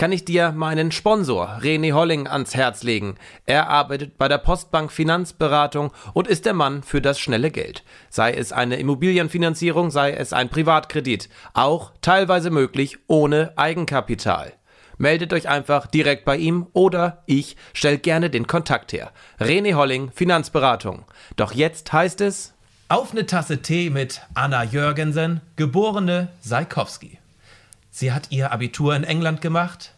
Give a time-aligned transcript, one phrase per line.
[0.00, 3.16] kann ich dir meinen Sponsor René Holling ans Herz legen.
[3.44, 7.84] Er arbeitet bei der Postbank Finanzberatung und ist der Mann für das schnelle Geld.
[8.08, 14.54] Sei es eine Immobilienfinanzierung, sei es ein Privatkredit, auch teilweise möglich ohne Eigenkapital.
[14.96, 19.12] Meldet euch einfach direkt bei ihm oder ich stelle gerne den Kontakt her.
[19.38, 21.04] René Holling, Finanzberatung.
[21.36, 22.54] Doch jetzt heißt es
[22.88, 27.18] Auf eine Tasse Tee mit Anna Jürgensen, geborene Saikowski.
[27.90, 29.92] Sie hat ihr Abitur in England gemacht,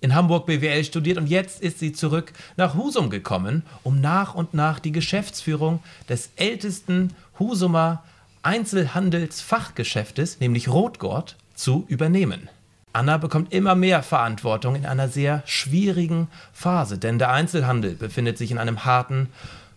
[0.00, 4.54] in Hamburg BWL studiert und jetzt ist sie zurück nach Husum gekommen, um nach und
[4.54, 8.02] nach die Geschäftsführung des ältesten Husumer
[8.42, 12.48] Einzelhandelsfachgeschäftes, nämlich Rotgord, zu übernehmen.
[12.92, 18.50] Anna bekommt immer mehr Verantwortung in einer sehr schwierigen Phase, denn der Einzelhandel befindet sich
[18.50, 19.28] in einem harten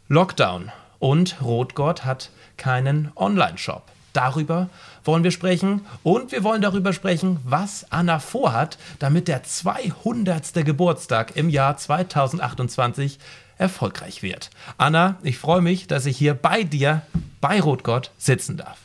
[0.07, 3.90] Lockdown und Rotgord hat keinen Online-Shop.
[4.13, 4.69] Darüber
[5.03, 10.65] wollen wir sprechen und wir wollen darüber sprechen, was Anna vorhat, damit der 200.
[10.65, 13.19] Geburtstag im Jahr 2028
[13.57, 14.49] erfolgreich wird.
[14.77, 17.03] Anna, ich freue mich, dass ich hier bei dir
[17.39, 18.77] bei Rotgott sitzen darf.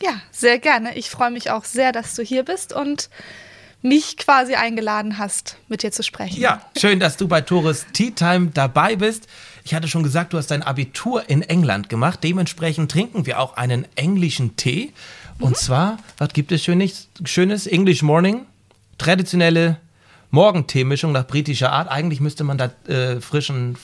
[0.00, 0.96] Ja, sehr gerne.
[0.96, 3.08] Ich freue mich auch sehr, dass du hier bist und
[3.82, 6.40] mich quasi eingeladen hast, mit dir zu sprechen.
[6.40, 9.28] Ja, schön, dass du bei Tourist Tea Time dabei bist.
[9.66, 12.20] Ich hatte schon gesagt, du hast dein Abitur in England gemacht.
[12.22, 14.92] Dementsprechend trinken wir auch einen englischen Tee.
[15.40, 15.54] Und mhm.
[15.56, 17.08] zwar, was gibt es Schönes?
[17.24, 18.46] Schönes English Morning.
[18.96, 19.78] Traditionelle
[20.30, 21.90] Morgenteemischung nach britischer Art.
[21.90, 23.76] Eigentlich müsste man da äh, frischen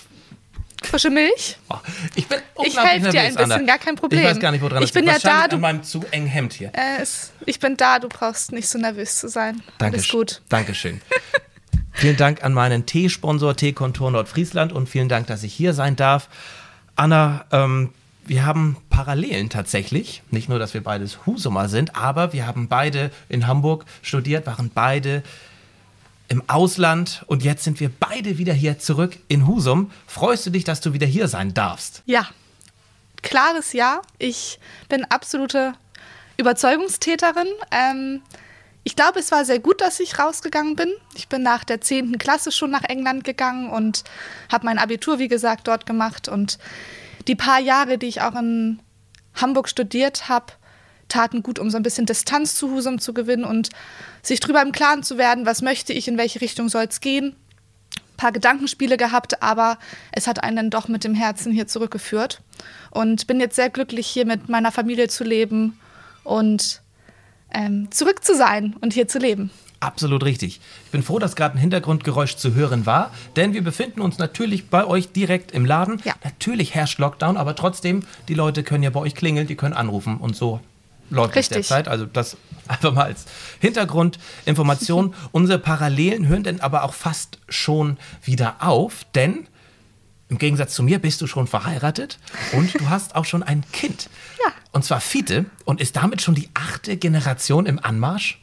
[0.84, 1.58] Frische Milch?
[1.68, 1.74] Oh,
[2.14, 3.66] ich bin Ich helfe dir ein bisschen, Anna.
[3.66, 4.20] gar kein Problem.
[4.20, 5.48] Ich weiß gar nicht, woran ich bin ja da.
[5.48, 6.68] Du, an meinem zu engen Hemd hier.
[6.74, 9.62] Äh, es, ich bin da, du brauchst nicht so nervös zu sein.
[9.78, 10.42] Danke, Alles gut.
[10.48, 11.00] Dankeschön.
[11.92, 16.28] Vielen Dank an meinen Teesponsor Teekontor Nordfriesland und vielen Dank, dass ich hier sein darf.
[16.96, 17.90] Anna, ähm,
[18.24, 20.22] wir haben Parallelen tatsächlich.
[20.30, 24.70] Nicht nur, dass wir beides Husumer sind, aber wir haben beide in Hamburg studiert, waren
[24.72, 25.22] beide
[26.28, 29.90] im Ausland und jetzt sind wir beide wieder hier zurück in Husum.
[30.06, 32.02] Freust du dich, dass du wieder hier sein darfst?
[32.06, 32.28] Ja,
[33.22, 34.02] klares Ja.
[34.18, 34.58] Ich
[34.88, 35.74] bin absolute
[36.36, 37.48] Überzeugungstäterin.
[37.70, 38.22] Ähm,
[38.84, 40.92] ich glaube, es war sehr gut, dass ich rausgegangen bin.
[41.14, 42.18] Ich bin nach der 10.
[42.18, 44.02] Klasse schon nach England gegangen und
[44.50, 46.28] habe mein Abitur, wie gesagt, dort gemacht.
[46.28, 46.58] Und
[47.28, 48.80] die paar Jahre, die ich auch in
[49.34, 50.54] Hamburg studiert habe,
[51.08, 53.68] taten gut, um so ein bisschen Distanz zu Husum zu gewinnen und
[54.22, 57.36] sich darüber im Klaren zu werden, was möchte ich, in welche Richtung soll es gehen.
[57.94, 59.78] Ein paar Gedankenspiele gehabt, aber
[60.10, 62.40] es hat einen dann doch mit dem Herzen hier zurückgeführt.
[62.90, 65.78] Und bin jetzt sehr glücklich, hier mit meiner Familie zu leben
[66.24, 66.82] und
[67.54, 69.50] ähm, zurück zu sein und hier zu leben.
[69.80, 70.60] Absolut richtig.
[70.84, 74.68] Ich bin froh, dass gerade ein Hintergrundgeräusch zu hören war, denn wir befinden uns natürlich
[74.68, 76.00] bei euch direkt im Laden.
[76.04, 76.14] Ja.
[76.22, 80.18] Natürlich herrscht Lockdown, aber trotzdem, die Leute können ja bei euch klingeln, die können anrufen
[80.18, 80.60] und so
[81.12, 81.88] läuft es derzeit.
[81.88, 82.36] Also das
[82.68, 83.26] einfach mal als
[83.60, 85.14] Hintergrundinformation.
[85.32, 89.46] Unsere Parallelen hören dann aber auch fast schon wieder auf, denn
[90.28, 92.18] im Gegensatz zu mir bist du schon verheiratet
[92.52, 94.08] und du hast auch schon ein Kind.
[94.44, 94.52] Ja.
[94.72, 98.40] Und zwar Fiete und ist damit schon die achte Generation im Anmarsch?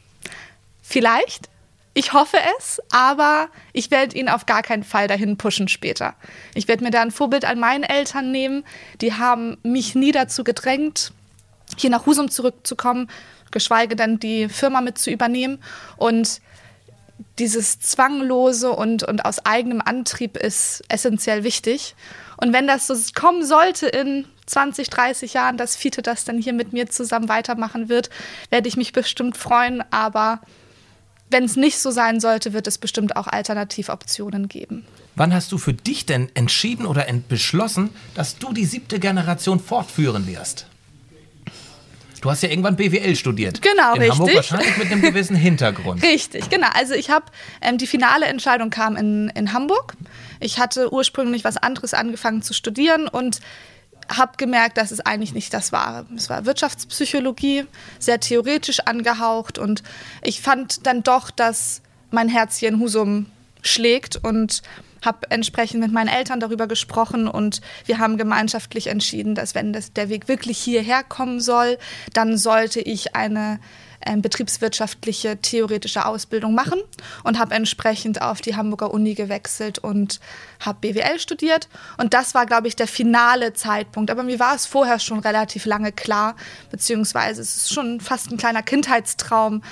[0.82, 1.48] Vielleicht.
[1.92, 6.14] Ich hoffe es, aber ich werde ihn auf gar keinen Fall dahin pushen später.
[6.54, 8.64] Ich werde mir da ein Vorbild an meinen Eltern nehmen.
[9.00, 11.12] Die haben mich nie dazu gedrängt,
[11.76, 13.10] hier nach Husum zurückzukommen,
[13.50, 15.58] geschweige denn die Firma mit zu übernehmen.
[15.96, 16.40] Und
[17.38, 21.94] dieses Zwanglose und, und aus eigenem Antrieb ist essentiell wichtig.
[22.36, 26.52] Und wenn das so kommen sollte in 20, 30 Jahren, dass Fiete das dann hier
[26.52, 28.10] mit mir zusammen weitermachen wird,
[28.50, 29.82] werde ich mich bestimmt freuen.
[29.90, 30.40] Aber
[31.30, 34.86] wenn es nicht so sein sollte, wird es bestimmt auch Alternativoptionen geben.
[35.14, 40.26] Wann hast du für dich denn entschieden oder beschlossen, dass du die siebte Generation fortführen
[40.26, 40.66] wirst?
[42.20, 43.62] Du hast ja irgendwann BWL studiert.
[43.62, 44.18] Genau, in richtig.
[44.18, 46.02] Hamburg wahrscheinlich mit einem gewissen Hintergrund.
[46.04, 46.68] richtig, genau.
[46.74, 47.26] Also ich habe,
[47.62, 49.94] ähm, die finale Entscheidung kam in, in Hamburg.
[50.38, 53.40] Ich hatte ursprünglich was anderes angefangen zu studieren und
[54.08, 56.06] habe gemerkt, dass es eigentlich nicht das war.
[56.16, 57.64] Es war Wirtschaftspsychologie,
[57.98, 59.82] sehr theoretisch angehaucht und
[60.22, 61.80] ich fand dann doch, dass
[62.10, 63.26] mein Herz hier in Husum
[63.62, 64.62] schlägt und
[65.04, 69.92] habe entsprechend mit meinen Eltern darüber gesprochen und wir haben gemeinschaftlich entschieden, dass wenn das,
[69.92, 71.78] der Weg wirklich hierher kommen soll,
[72.12, 73.60] dann sollte ich eine
[74.02, 76.80] äh, betriebswirtschaftliche theoretische Ausbildung machen
[77.22, 80.20] und habe entsprechend auf die Hamburger Uni gewechselt und
[80.58, 81.68] habe BWL studiert.
[81.98, 84.10] Und das war, glaube ich, der finale Zeitpunkt.
[84.10, 86.34] Aber mir war es vorher schon relativ lange klar,
[86.70, 89.62] beziehungsweise es ist schon fast ein kleiner Kindheitstraum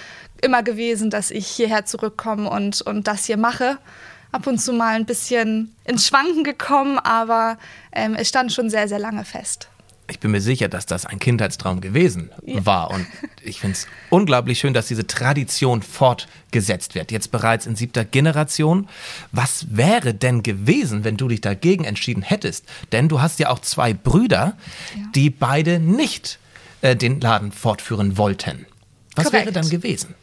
[0.43, 3.79] immer gewesen, dass ich hierher zurückkomme und, und das hier mache.
[4.31, 7.59] Ab und zu mal ein bisschen ins Schwanken gekommen, aber
[7.93, 9.69] ähm, es stand schon sehr, sehr lange fest.
[10.11, 12.65] Ich bin mir sicher, dass das ein Kindheitstraum gewesen ja.
[12.65, 12.91] war.
[12.91, 13.07] Und
[13.43, 17.13] ich finde es unglaublich schön, dass diese Tradition fortgesetzt wird.
[17.13, 18.89] Jetzt bereits in siebter Generation.
[19.33, 22.65] Was wäre denn gewesen, wenn du dich dagegen entschieden hättest?
[22.93, 24.57] Denn du hast ja auch zwei Brüder,
[24.97, 25.03] ja.
[25.15, 26.39] die beide nicht
[26.81, 28.67] äh, den Laden fortführen wollten.
[29.15, 29.47] Was Korrekt.
[29.47, 30.15] wäre dann gewesen?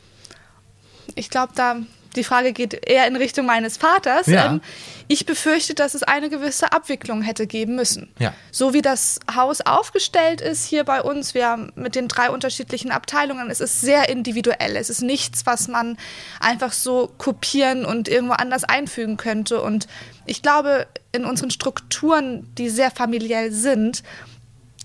[1.14, 1.78] Ich glaube, da
[2.16, 4.28] die Frage geht eher in Richtung meines Vaters.
[4.28, 4.48] Ja.
[4.48, 4.62] Ähm,
[5.08, 8.12] ich befürchte, dass es eine gewisse Abwicklung hätte geben müssen.
[8.20, 8.34] Ja.
[8.52, 12.92] So wie das Haus aufgestellt ist hier bei uns, wir haben mit den drei unterschiedlichen
[12.92, 14.76] Abteilungen, es ist sehr individuell.
[14.76, 15.98] Es ist nichts, was man
[16.40, 19.62] einfach so kopieren und irgendwo anders einfügen könnte.
[19.62, 19.88] Und
[20.26, 24.04] ich glaube, in unseren Strukturen, die sehr familiell sind,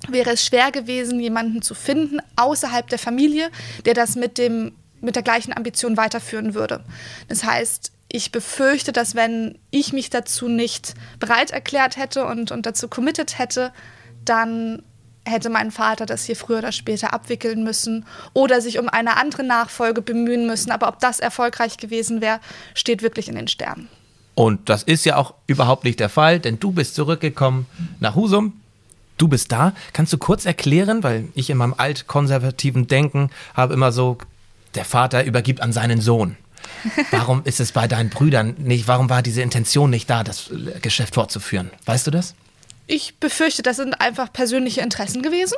[0.08, 3.50] wäre es schwer gewesen, jemanden zu finden außerhalb der Familie,
[3.84, 6.84] der das mit dem mit der gleichen Ambition weiterführen würde.
[7.28, 12.66] Das heißt, ich befürchte, dass wenn ich mich dazu nicht bereit erklärt hätte und, und
[12.66, 13.72] dazu committed hätte,
[14.24, 14.82] dann
[15.24, 19.44] hätte mein Vater das hier früher oder später abwickeln müssen oder sich um eine andere
[19.44, 20.70] Nachfolge bemühen müssen.
[20.72, 22.40] Aber ob das erfolgreich gewesen wäre,
[22.74, 23.88] steht wirklich in den Sternen.
[24.34, 27.66] Und das ist ja auch überhaupt nicht der Fall, denn du bist zurückgekommen
[28.00, 28.54] nach Husum.
[29.18, 29.74] Du bist da.
[29.92, 34.16] Kannst du kurz erklären, weil ich in meinem altkonservativen Denken habe immer so
[34.74, 36.36] der Vater übergibt an seinen Sohn.
[37.10, 40.50] Warum ist es bei deinen Brüdern nicht, warum war diese Intention nicht da, das
[40.82, 41.70] Geschäft fortzuführen?
[41.86, 42.34] Weißt du das?
[42.86, 45.56] Ich befürchte, das sind einfach persönliche Interessen gewesen.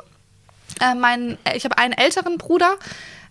[0.80, 2.76] Äh, mein, ich habe einen älteren Bruder,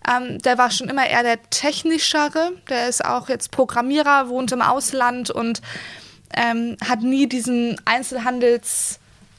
[0.08, 2.52] ähm, der war schon immer eher der technischere.
[2.68, 5.62] Der ist auch jetzt Programmierer, wohnt im Ausland und
[6.34, 7.80] ähm, hat nie diesen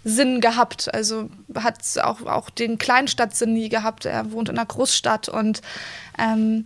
[0.03, 0.93] Einzelhandelssinn gehabt.
[0.93, 4.05] Also hat auch, auch den Kleinstadtsinn nie gehabt.
[4.05, 5.61] Er wohnt in einer Großstadt und
[6.17, 6.65] ähm,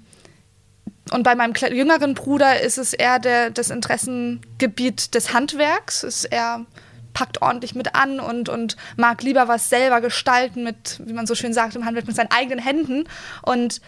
[1.12, 6.04] und bei meinem jüngeren Bruder ist es eher der, das Interessengebiet des Handwerks.
[6.04, 6.66] Ist er
[7.14, 11.34] packt ordentlich mit an und, und mag lieber was selber gestalten mit, wie man so
[11.34, 13.06] schön sagt im Handwerk, mit seinen eigenen Händen.
[13.42, 13.80] Und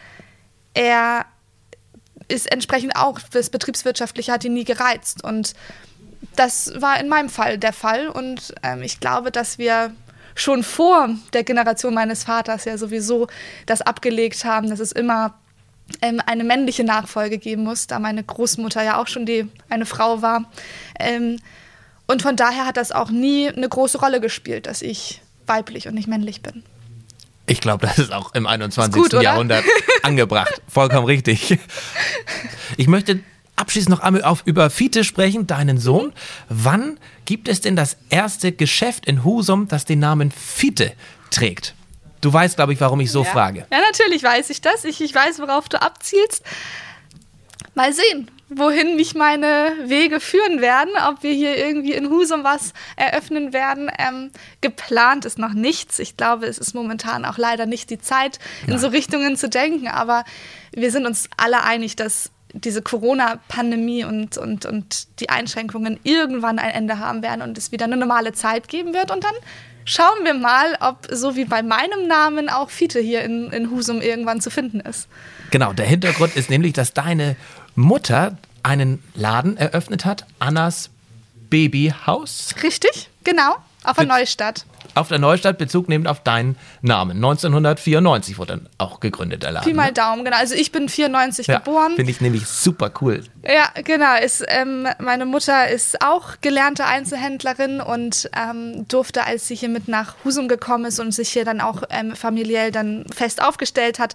[0.74, 1.26] er
[2.30, 5.22] ist entsprechend auch, das Betriebswirtschaftliche hat ihn nie gereizt.
[5.22, 5.56] Und
[6.40, 8.08] das war in meinem Fall der Fall.
[8.08, 9.94] Und ähm, ich glaube, dass wir
[10.36, 13.28] schon vor der Generation meines Vaters ja sowieso
[13.66, 15.34] das abgelegt haben, dass es immer
[16.02, 20.22] ähm, eine männliche Nachfolge geben muss, da meine Großmutter ja auch schon die, eine Frau
[20.22, 20.50] war.
[20.98, 21.40] Ähm,
[22.08, 25.94] und von daher hat das auch nie eine große Rolle gespielt, dass ich weiblich und
[25.94, 26.64] nicht männlich bin.
[27.48, 28.94] Ich glaube, das ist auch im 21.
[28.94, 29.66] Gut, Jahrhundert
[30.04, 30.62] angebracht.
[30.70, 31.60] Vollkommen richtig.
[32.78, 33.20] Ich möchte
[33.60, 36.14] abschließend noch einmal auf, über Fiete sprechen, deinen Sohn.
[36.48, 40.94] Wann gibt es denn das erste Geschäft in Husum, das den Namen Fiete
[41.32, 41.76] trägt?
[42.22, 43.30] Du weißt, glaube ich, warum ich so ja.
[43.30, 43.66] frage.
[43.72, 44.84] Ja, natürlich weiß ich das.
[44.84, 46.44] Ich, ich weiß, worauf du abzielst.
[47.76, 52.74] Mal sehen, wohin mich meine Wege führen werden, ob wir hier irgendwie in Husum was
[52.98, 53.90] eröffnen werden.
[53.98, 56.00] Ähm, geplant ist noch nichts.
[56.00, 58.80] Ich glaube, es ist momentan auch leider nicht die Zeit, in ja.
[58.80, 59.88] so Richtungen zu denken.
[59.88, 60.26] Aber
[60.74, 66.72] wir sind uns alle einig, dass diese Corona-Pandemie und, und, und die Einschränkungen irgendwann ein
[66.72, 69.12] Ende haben werden und es wieder eine normale Zeit geben wird.
[69.12, 69.34] Und dann
[69.86, 74.02] schauen wir mal, ob so wie bei meinem Namen auch Fiete hier in, in Husum
[74.02, 75.08] irgendwann zu finden ist.
[75.52, 77.36] Genau, der Hintergrund ist nämlich, dass deine
[77.76, 80.90] Mutter einen Laden eröffnet hat, Annas
[81.50, 82.54] Babyhaus.
[82.62, 84.66] Richtig, genau, auf der Neustadt
[85.00, 87.18] auf der Neustadt Bezug nehmend auf deinen Namen.
[87.18, 89.68] 1994 wurde dann auch gegründet, der Laden.
[89.68, 89.94] Pi mal ne?
[89.94, 90.38] Daumen, genau.
[90.38, 91.94] Also ich bin 94 ja, geboren.
[91.96, 93.24] Finde ich nämlich super cool.
[93.44, 94.18] Ja, genau.
[94.18, 99.88] Ist, ähm, meine Mutter ist auch gelernte Einzelhändlerin und ähm, durfte, als sie hier mit
[99.88, 104.14] nach Husum gekommen ist und sich hier dann auch ähm, familiell dann fest aufgestellt hat,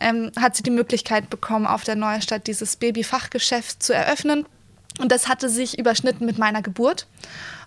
[0.00, 4.46] ähm, hat sie die Möglichkeit bekommen, auf der Neustadt dieses Babyfachgeschäft zu eröffnen.
[4.98, 7.06] Und das hatte sich überschnitten mit meiner Geburt.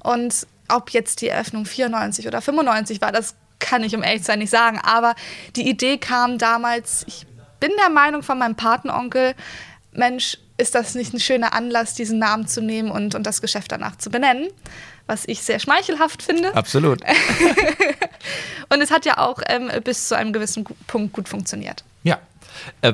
[0.03, 4.27] Und ob jetzt die Eröffnung 94 oder 95 war, das kann ich um ehrlich zu
[4.27, 4.79] sein nicht sagen.
[4.79, 5.15] Aber
[5.55, 7.25] die Idee kam damals, ich
[7.60, 9.36] bin der Meinung von meinem Patenonkel,
[9.93, 13.72] Mensch, ist das nicht ein schöner Anlass, diesen Namen zu nehmen und, und das Geschäft
[13.72, 14.50] danach zu benennen?
[15.08, 16.55] Was ich sehr schmeichelhaft finde.
[16.55, 17.01] Absolut.
[18.70, 21.84] und es hat ja auch ähm, bis zu einem gewissen Punkt gut funktioniert.
[22.03, 22.20] Ja,
[22.82, 22.93] äh,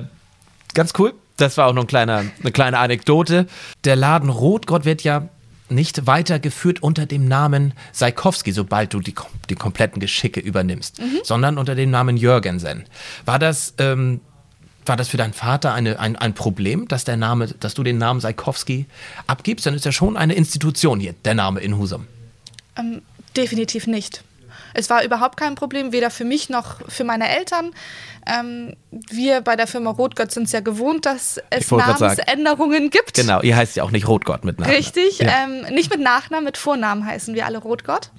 [0.74, 1.14] ganz cool.
[1.38, 3.48] Das war auch noch ein kleiner, eine kleine Anekdote.
[3.86, 5.30] Der Laden Rotgott wird ja
[5.72, 9.14] nicht weitergeführt unter dem Namen Saikowski, sobald du die,
[9.50, 11.20] die kompletten Geschicke übernimmst, mhm.
[11.24, 12.86] sondern unter dem Namen Jürgensen.
[13.26, 14.22] War das, ähm,
[14.86, 17.98] war das für deinen Vater eine, ein, ein Problem, dass, der Name, dass du den
[17.98, 18.86] Namen Saikowski
[19.28, 19.66] abgibst?
[19.66, 22.08] Dann ist ja schon eine Institution hier, der Name in Husum.
[22.78, 23.02] Ähm,
[23.36, 24.24] definitiv nicht.
[24.80, 27.72] Es war überhaupt kein Problem, weder für mich noch für meine Eltern.
[28.26, 33.16] Ähm, wir bei der Firma Rotgott sind es ja gewohnt, dass es Namensänderungen gibt.
[33.16, 34.72] Genau, ihr heißt ja auch nicht Rotgott mit Namen.
[34.72, 35.44] Richtig, ja.
[35.44, 38.12] ähm, nicht mit Nachnamen, mit Vornamen heißen wir alle Rotgott.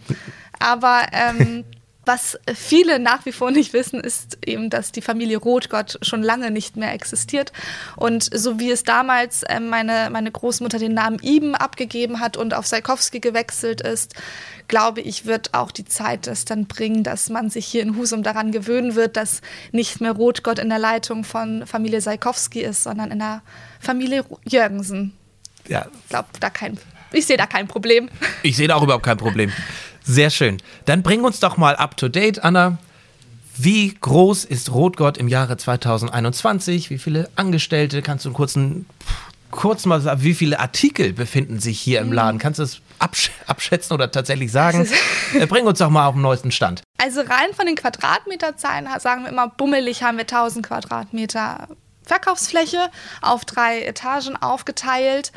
[0.58, 1.64] Aber ähm,
[2.06, 6.50] was viele nach wie vor nicht wissen, ist eben, dass die Familie Rotgott schon lange
[6.50, 7.52] nicht mehr existiert.
[7.96, 12.54] Und so wie es damals äh, meine, meine Großmutter den Namen Iben abgegeben hat und
[12.54, 14.14] auf Saikowski gewechselt ist,
[14.66, 18.22] glaube ich, wird auch die Zeit das dann bringen, dass man sich hier in Husum
[18.22, 19.42] daran gewöhnen wird, dass
[19.72, 23.42] nicht mehr Rotgott in der Leitung von Familie Saikowski ist, sondern in der
[23.78, 25.12] Familie Jürgensen.
[25.68, 25.86] Ja.
[26.02, 26.78] Ich glaube, da kein,
[27.12, 28.08] ich sehe da kein Problem.
[28.42, 29.52] Ich sehe da auch überhaupt kein Problem.
[30.04, 30.58] Sehr schön.
[30.84, 32.78] Dann bring uns doch mal up to date, Anna.
[33.56, 36.88] Wie groß ist Rotgott im Jahre 2021?
[36.88, 38.00] Wie viele Angestellte?
[38.00, 38.86] Kannst du einen kurzen,
[39.50, 42.12] kurz mal sagen, wie viele Artikel befinden sich hier im hm.
[42.14, 42.38] Laden?
[42.38, 44.88] Kannst du das absch abschätzen oder tatsächlich sagen?
[45.32, 46.82] Äh, bring uns doch mal auf den neuesten Stand.
[46.98, 51.68] Also rein von den Quadratmeterzahlen sagen wir immer, bummelig haben wir 1000 Quadratmeter
[52.02, 52.90] Verkaufsfläche
[53.22, 55.30] auf drei Etagen aufgeteilt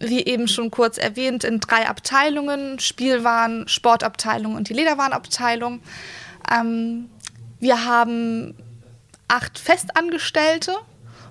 [0.00, 5.80] wie eben schon kurz erwähnt, in drei Abteilungen: Spielwaren, Sportabteilung und die Lederwarenabteilung.
[6.50, 7.08] Ähm,
[7.60, 8.54] wir haben
[9.28, 10.74] acht Festangestellte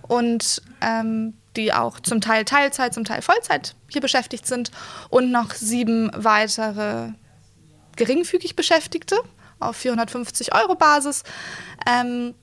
[0.08, 4.72] und ähm, die auch zum Teil Teilzeit, zum Teil Vollzeit hier beschäftigt sind
[5.10, 7.10] und noch sieben weitere
[7.96, 9.18] geringfügig Beschäftigte
[9.60, 11.24] auf 450 Euro Basis.
[11.88, 12.34] Ähm,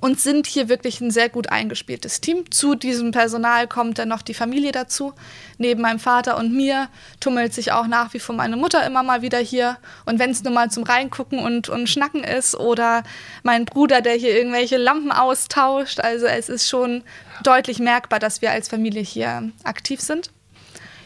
[0.00, 2.50] und sind hier wirklich ein sehr gut eingespieltes Team.
[2.50, 5.12] Zu diesem Personal kommt dann noch die Familie dazu.
[5.58, 6.88] Neben meinem Vater und mir
[7.20, 9.76] tummelt sich auch nach wie vor meine Mutter immer mal wieder hier.
[10.04, 13.04] Und wenn es nur mal zum Reingucken und, und Schnacken ist oder
[13.42, 16.00] mein Bruder, der hier irgendwelche Lampen austauscht.
[16.00, 17.02] Also es ist schon
[17.44, 20.30] deutlich merkbar, dass wir als Familie hier aktiv sind.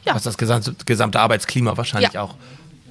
[0.05, 0.14] Ja.
[0.14, 2.23] Was das gesamte, gesamte Arbeitsklima wahrscheinlich ja.
[2.23, 2.37] auch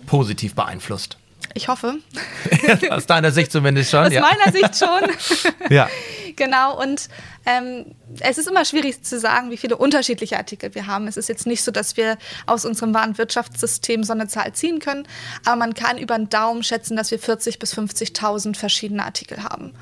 [0.06, 1.18] positiv beeinflusst.
[1.56, 2.00] Ich hoffe.
[2.90, 4.06] Aus deiner Sicht zumindest schon.
[4.06, 4.22] Aus ja.
[4.22, 5.54] meiner Sicht schon.
[5.70, 5.90] ja.
[6.36, 7.08] Genau, und
[7.46, 11.08] ähm, es ist immer schwierig zu sagen, wie viele unterschiedliche Artikel wir haben.
[11.08, 15.08] Es ist jetzt nicht so, dass wir aus unserem Warenwirtschaftssystem so eine Zahl ziehen können,
[15.46, 19.74] aber man kann über den Daumen schätzen, dass wir 40.000 bis 50.000 verschiedene Artikel haben.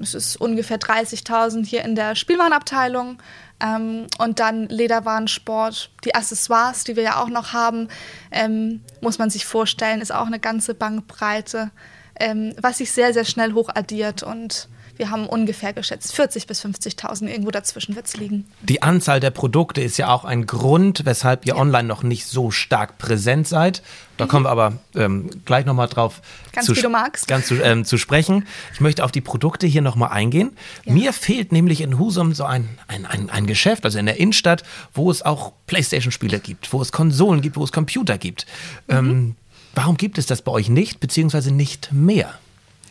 [0.00, 3.18] Es ist ungefähr 30.000 hier in der Spielwarenabteilung,
[3.60, 7.88] ähm, und dann Lederwarensport, die Accessoires, die wir ja auch noch haben,
[8.30, 11.70] ähm, muss man sich vorstellen, ist auch eine ganze Bankbreite,
[12.18, 17.28] ähm, was sich sehr, sehr schnell hochaddiert und wir haben ungefähr geschätzt 40.000 bis 50.000,
[17.28, 18.46] irgendwo dazwischen wird es liegen.
[18.62, 21.60] Die Anzahl der Produkte ist ja auch ein Grund, weshalb ihr ja.
[21.60, 23.82] online noch nicht so stark präsent seid.
[24.16, 24.28] Da mhm.
[24.28, 26.22] kommen wir aber ähm, gleich nochmal drauf
[26.52, 27.28] ganz zu, wie du magst.
[27.28, 28.46] Ganz zu, ähm, zu sprechen.
[28.72, 30.52] Ich möchte auf die Produkte hier nochmal eingehen.
[30.84, 30.92] Ja.
[30.92, 34.62] Mir fehlt nämlich in Husum so ein, ein, ein, ein Geschäft, also in der Innenstadt,
[34.94, 38.46] wo es auch Playstation-Spiele gibt, wo es Konsolen gibt, wo es Computer gibt.
[38.88, 38.94] Mhm.
[38.96, 39.36] Ähm,
[39.74, 42.34] warum gibt es das bei euch nicht, beziehungsweise nicht mehr?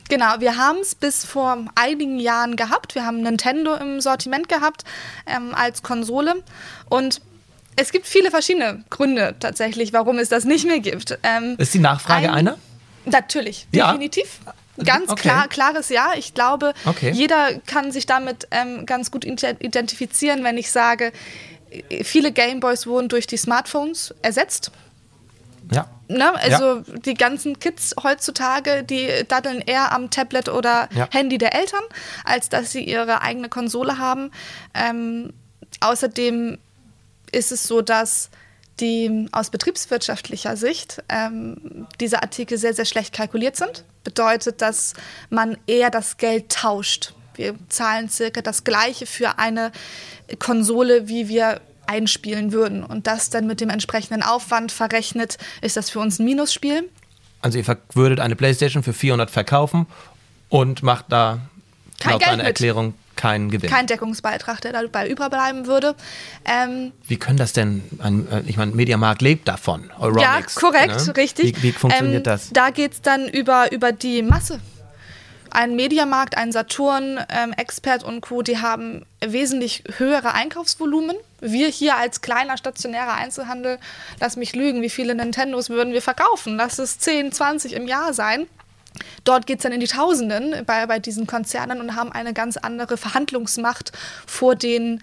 [0.10, 2.96] Genau, wir haben es bis vor einigen Jahren gehabt.
[2.96, 4.84] Wir haben Nintendo im Sortiment gehabt
[5.26, 6.44] ähm, als Konsole.
[6.90, 7.22] Und
[7.76, 11.18] es gibt viele verschiedene Gründe tatsächlich, warum es das nicht mehr gibt.
[11.24, 12.58] Ähm, Ist die Nachfrage ein, einer?
[13.06, 13.88] Natürlich, ja.
[13.88, 14.40] definitiv.
[14.84, 15.22] Ganz okay.
[15.22, 16.12] klar, klares Ja.
[16.18, 17.12] Ich glaube, okay.
[17.12, 21.14] jeder kann sich damit ähm, ganz gut identifizieren, wenn ich sage,
[22.04, 24.72] viele Gameboys wurden durch die Smartphones ersetzt.
[25.72, 25.88] Ja.
[26.08, 26.34] Ne?
[26.36, 26.84] Also ja.
[27.06, 31.08] die ganzen Kids heutzutage, die daddeln eher am Tablet oder ja.
[31.12, 31.84] Handy der Eltern,
[32.24, 34.32] als dass sie ihre eigene Konsole haben.
[34.74, 35.34] Ähm,
[35.80, 36.58] außerdem
[37.32, 38.30] ist es so, dass
[38.80, 43.86] die aus betriebswirtschaftlicher Sicht ähm, diese Artikel sehr, sehr schlecht kalkuliert sind.
[44.04, 44.94] Bedeutet, dass
[45.30, 47.14] man eher das Geld tauscht.
[47.36, 49.72] Wir zahlen circa das gleiche für eine
[50.40, 52.84] Konsole, wie wir einspielen würden.
[52.84, 56.90] Und das dann mit dem entsprechenden Aufwand verrechnet, ist das für uns ein Minusspiel.
[57.42, 59.86] Also ihr würdet eine Playstation für 400 verkaufen
[60.50, 61.40] und macht da
[62.00, 63.70] Kein laut einer Erklärung keinen Gewinn.
[63.70, 65.96] Kein Deckungsbeitrag, der dabei überbleiben würde.
[66.46, 70.56] Ähm, wie können das denn, äh, ich meine, Mediamarkt lebt davon, Euronics.
[70.56, 71.16] Ja, korrekt, ne?
[71.16, 71.58] richtig.
[71.58, 72.50] Wie, wie funktioniert ähm, das?
[72.52, 74.60] Da geht es dann über, über die Masse
[75.52, 81.16] ein Mediamarkt, ein Saturn, ähm, Expert und Co., die haben wesentlich höhere Einkaufsvolumen.
[81.40, 83.80] Wir hier als kleiner stationärer Einzelhandel,
[84.20, 86.56] lass mich lügen, wie viele Nintendos würden wir verkaufen?
[86.58, 88.48] Lass es 10, 20 im Jahr sein.
[89.24, 92.58] Dort geht es dann in die Tausenden bei, bei diesen Konzernen und haben eine ganz
[92.58, 93.92] andere Verhandlungsmacht
[94.26, 95.02] vor den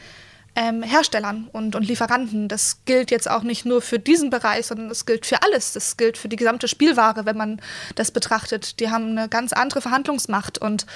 [0.55, 2.49] ähm, Herstellern und, und Lieferanten.
[2.49, 5.73] Das gilt jetzt auch nicht nur für diesen Bereich, sondern das gilt für alles.
[5.73, 7.61] Das gilt für die gesamte Spielware, wenn man
[7.95, 8.81] das betrachtet.
[8.81, 10.87] Die haben eine ganz andere Verhandlungsmacht und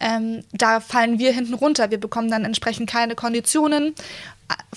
[0.00, 1.90] ähm, da fallen wir hinten runter.
[1.90, 3.94] Wir bekommen dann entsprechend keine Konditionen,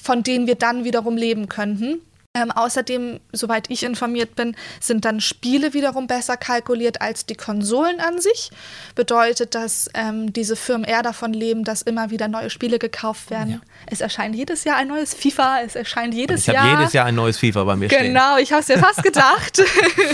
[0.01, 2.01] von denen wir dann wiederum leben könnten.
[2.35, 8.01] Ähm, außerdem, soweit ich informiert bin, sind dann Spiele wiederum besser kalkuliert als die Konsolen
[8.01, 8.51] an sich.
[8.93, 13.51] Bedeutet, dass ähm, diese Firmen eher davon leben, dass immer wieder neue Spiele gekauft werden.
[13.51, 13.59] Ja.
[13.87, 16.55] Es erscheint jedes Jahr ein neues FIFA, es erscheint jedes ich Jahr.
[16.55, 18.13] Ich habe jedes Jahr ein neues FIFA bei mir genau, stehen.
[18.13, 19.61] Genau, ich habe es mir fast gedacht.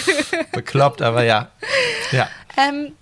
[0.51, 1.49] Bekloppt, aber ja.
[2.11, 2.29] ja.
[2.55, 2.93] Ähm,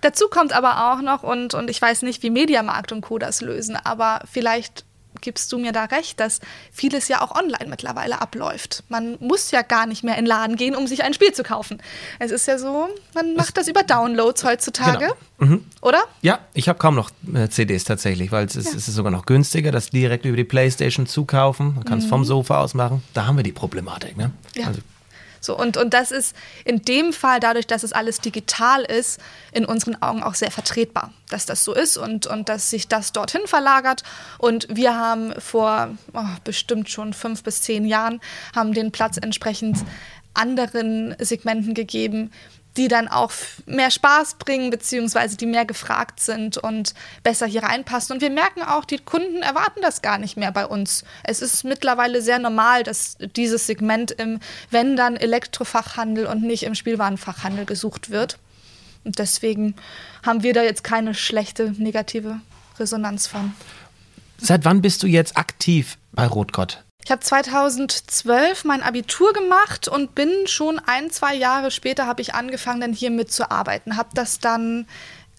[0.00, 3.18] dazu kommt aber auch noch, und, und ich weiß nicht, wie Mediamarkt und Co.
[3.18, 4.85] das lösen, aber vielleicht
[5.26, 6.38] gibst du mir da recht, dass
[6.70, 8.84] vieles ja auch online mittlerweile abläuft.
[8.88, 11.42] Man muss ja gar nicht mehr in den Laden gehen, um sich ein Spiel zu
[11.42, 11.82] kaufen.
[12.20, 15.14] Es ist ja so, man macht das über Downloads heutzutage.
[15.38, 15.50] Genau.
[15.50, 15.64] Mhm.
[15.82, 16.04] Oder?
[16.22, 18.76] Ja, ich habe kaum noch äh, CDs tatsächlich, weil es ist, ja.
[18.76, 21.74] es ist sogar noch günstiger, das direkt über die Playstation zu kaufen.
[21.74, 22.10] Man kann es mhm.
[22.10, 23.02] vom Sofa aus machen.
[23.12, 24.16] Da haben wir die Problematik.
[24.16, 24.30] Ne?
[24.54, 24.68] Ja.
[24.68, 24.80] Also,
[25.40, 29.20] so, und, und das ist in dem Fall, dadurch, dass es alles digital ist,
[29.52, 33.12] in unseren Augen auch sehr vertretbar, dass das so ist und, und dass sich das
[33.12, 34.02] dorthin verlagert.
[34.38, 38.20] Und wir haben vor oh, bestimmt schon fünf bis zehn Jahren
[38.54, 39.78] haben den Platz entsprechend
[40.34, 42.30] anderen Segmenten gegeben,
[42.76, 43.32] die dann auch
[43.66, 48.14] mehr Spaß bringen, beziehungsweise die mehr gefragt sind und besser hier reinpassen.
[48.14, 51.04] Und wir merken auch, die Kunden erwarten das gar nicht mehr bei uns.
[51.24, 54.40] Es ist mittlerweile sehr normal, dass dieses Segment im,
[54.70, 58.38] wenn dann Elektrofachhandel und nicht im Spielwarenfachhandel gesucht wird.
[59.04, 59.76] Und deswegen
[60.24, 62.40] haben wir da jetzt keine schlechte negative
[62.78, 63.54] Resonanz von.
[64.38, 66.82] Seit wann bist du jetzt aktiv bei Rotgott?
[67.06, 72.34] Ich habe 2012 mein Abitur gemacht und bin schon ein, zwei Jahre später habe ich
[72.34, 73.96] angefangen, dann hier mitzuarbeiten.
[73.96, 74.88] Habe das dann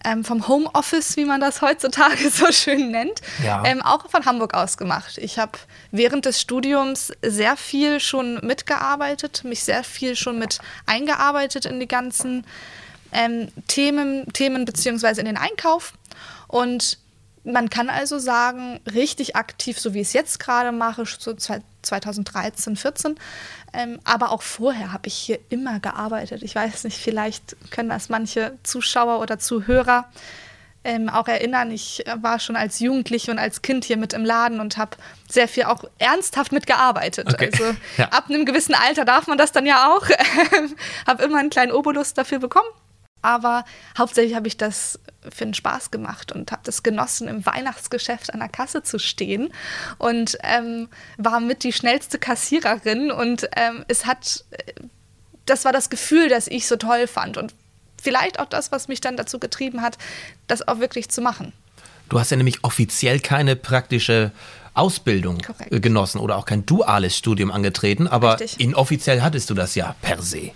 [0.02, 3.62] ähm, vom Homeoffice, wie man das heutzutage so schön nennt, ja.
[3.66, 5.18] ähm, auch von Hamburg aus gemacht.
[5.18, 5.58] Ich habe
[5.90, 11.88] während des Studiums sehr viel schon mitgearbeitet, mich sehr viel schon mit eingearbeitet in die
[11.88, 12.46] ganzen
[13.12, 15.92] ähm, Themen, Themen beziehungsweise in den Einkauf
[16.46, 16.96] und
[17.48, 22.76] man kann also sagen, richtig aktiv, so wie ich es jetzt gerade mache, so 2013,
[22.76, 23.14] 14.
[23.72, 26.42] Ähm, aber auch vorher habe ich hier immer gearbeitet.
[26.42, 30.06] Ich weiß nicht, vielleicht können das manche Zuschauer oder Zuhörer
[30.84, 31.70] ähm, auch erinnern.
[31.70, 34.96] Ich war schon als Jugendliche und als Kind hier mit im Laden und habe
[35.28, 37.32] sehr viel auch ernsthaft mitgearbeitet.
[37.32, 37.50] Okay.
[37.52, 38.08] Also ja.
[38.08, 40.06] ab einem gewissen Alter darf man das dann ja auch.
[41.06, 42.68] habe immer einen kleinen Obolus dafür bekommen.
[43.22, 43.64] Aber
[43.96, 48.40] hauptsächlich habe ich das für den Spaß gemacht und habe das genossen, im Weihnachtsgeschäft an
[48.40, 49.52] der Kasse zu stehen
[49.98, 54.44] und ähm, war mit die schnellste Kassiererin und ähm, es hat,
[55.46, 57.54] das war das Gefühl, das ich so toll fand und
[58.00, 59.98] vielleicht auch das, was mich dann dazu getrieben hat,
[60.46, 61.52] das auch wirklich zu machen.
[62.08, 64.32] Du hast ja nämlich offiziell keine praktische
[64.74, 65.82] Ausbildung Korrekt.
[65.82, 68.60] genossen oder auch kein duales Studium angetreten, aber Richtig.
[68.60, 70.52] inoffiziell hattest du das ja per se.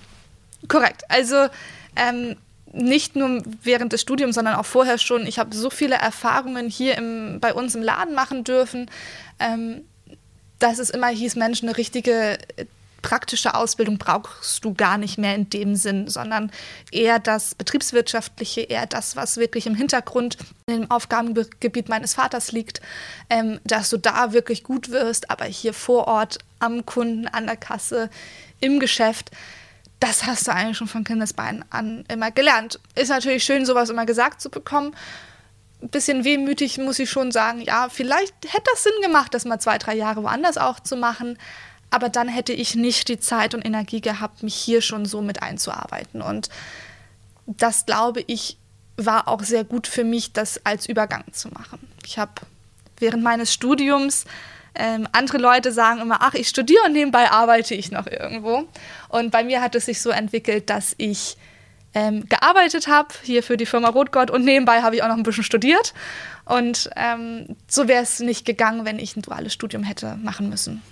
[0.68, 1.02] Korrekt.
[1.08, 1.48] Also
[1.96, 2.36] ähm,
[2.72, 5.26] nicht nur während des Studiums, sondern auch vorher schon.
[5.26, 8.90] Ich habe so viele Erfahrungen hier im, bei uns im Laden machen dürfen,
[9.38, 9.82] ähm,
[10.58, 12.66] dass es immer hieß, Mensch, eine richtige äh,
[13.02, 16.50] praktische Ausbildung brauchst du gar nicht mehr in dem Sinn, sondern
[16.92, 22.80] eher das Betriebswirtschaftliche, eher das, was wirklich im Hintergrund im Aufgabengebiet meines Vaters liegt,
[23.28, 27.56] ähm, dass du da wirklich gut wirst, aber hier vor Ort am Kunden, an der
[27.56, 28.08] Kasse,
[28.60, 29.32] im Geschäft,
[30.02, 32.80] das hast du eigentlich schon von Kindesbeinen an immer gelernt.
[32.96, 34.96] Ist natürlich schön, sowas immer gesagt zu bekommen.
[35.80, 39.60] Ein bisschen wehmütig muss ich schon sagen, ja, vielleicht hätte das Sinn gemacht, das mal
[39.60, 41.38] zwei, drei Jahre woanders auch zu machen.
[41.90, 45.40] Aber dann hätte ich nicht die Zeit und Energie gehabt, mich hier schon so mit
[45.40, 46.20] einzuarbeiten.
[46.20, 46.48] Und
[47.46, 48.58] das, glaube ich,
[48.96, 51.78] war auch sehr gut für mich, das als Übergang zu machen.
[52.04, 52.32] Ich habe
[52.98, 54.24] während meines Studiums
[54.74, 58.68] ähm, andere Leute sagen immer, ach, ich studiere und nebenbei arbeite ich noch irgendwo.
[59.08, 61.36] Und bei mir hat es sich so entwickelt, dass ich
[61.94, 65.22] ähm, gearbeitet habe, hier für die Firma Rotgott und nebenbei habe ich auch noch ein
[65.22, 65.92] bisschen studiert.
[66.44, 70.82] Und ähm, so wäre es nicht gegangen, wenn ich ein duales Studium hätte machen müssen.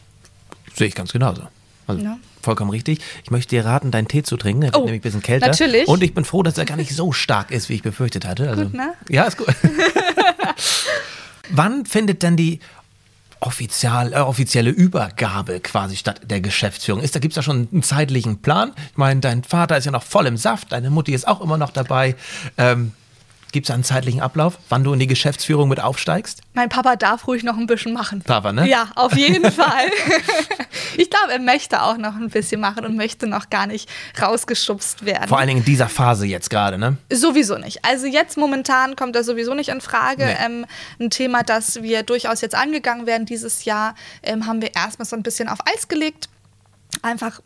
[0.75, 1.49] Sehe ich ganz genauso.
[1.87, 2.19] Also ja.
[2.43, 3.01] vollkommen richtig.
[3.25, 4.63] Ich möchte dir raten, deinen Tee zu trinken.
[4.63, 5.49] Er wird oh, nämlich ein bisschen kälter.
[5.49, 5.89] Natürlich.
[5.89, 8.49] Und ich bin froh, dass er gar nicht so stark ist, wie ich befürchtet hatte.
[8.49, 8.93] Also, gut, ne?
[9.09, 9.49] Ja, ist gut.
[11.51, 12.61] Wann findet denn die
[13.41, 17.15] offizial, äh, offizielle Übergabe quasi statt der Geschäftsführung ist.
[17.15, 18.73] Da gibt es ja schon einen zeitlichen Plan.
[18.91, 21.57] Ich meine, dein Vater ist ja noch voll im Saft, deine Mutti ist auch immer
[21.57, 22.15] noch dabei.
[22.59, 22.93] Ähm,
[23.53, 26.41] Gibt es einen zeitlichen Ablauf, wann du in die Geschäftsführung mit aufsteigst?
[26.55, 28.23] Mein Papa darf ruhig noch ein bisschen machen.
[28.27, 28.69] Darf er, ne?
[28.69, 29.87] Ja, auf jeden Fall.
[30.97, 33.89] ich glaube, er möchte auch noch ein bisschen machen und möchte noch gar nicht
[34.21, 35.29] rausgeschubst werden.
[35.29, 36.97] Vor allen Dingen in dieser Phase jetzt gerade, ne?
[37.13, 37.85] Sowieso nicht.
[37.85, 40.27] Also jetzt momentan kommt er sowieso nicht in Frage.
[40.27, 40.37] Nee.
[40.45, 40.67] Ähm,
[41.01, 45.17] ein Thema, das wir durchaus jetzt angegangen werden dieses Jahr, ähm, haben wir erstmal so
[45.17, 46.29] ein bisschen auf Eis gelegt.
[47.03, 47.41] Einfach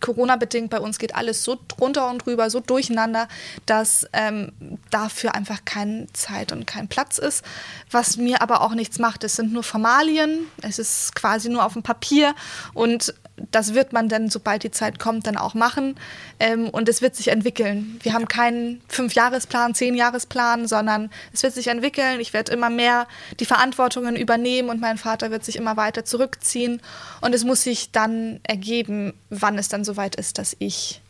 [0.00, 3.28] Corona-bedingt bei uns geht alles so drunter und drüber, so durcheinander,
[3.66, 4.52] dass ähm,
[4.90, 7.44] dafür einfach keine Zeit und kein Platz ist.
[7.90, 9.24] Was mir aber auch nichts macht.
[9.24, 12.34] Es sind nur Formalien, es ist quasi nur auf dem Papier
[12.72, 13.14] und
[13.50, 15.96] das wird man dann, sobald die Zeit kommt, dann auch machen.
[16.38, 17.98] Ähm, und es wird sich entwickeln.
[18.02, 22.20] Wir haben keinen Fünfjahresplan, Zehnjahresplan, sondern es wird sich entwickeln.
[22.20, 23.08] Ich werde immer mehr
[23.40, 26.80] die Verantwortungen übernehmen und mein Vater wird sich immer weiter zurückziehen.
[27.20, 31.00] Und es muss sich dann ergeben, wann es dann soweit ist, dass ich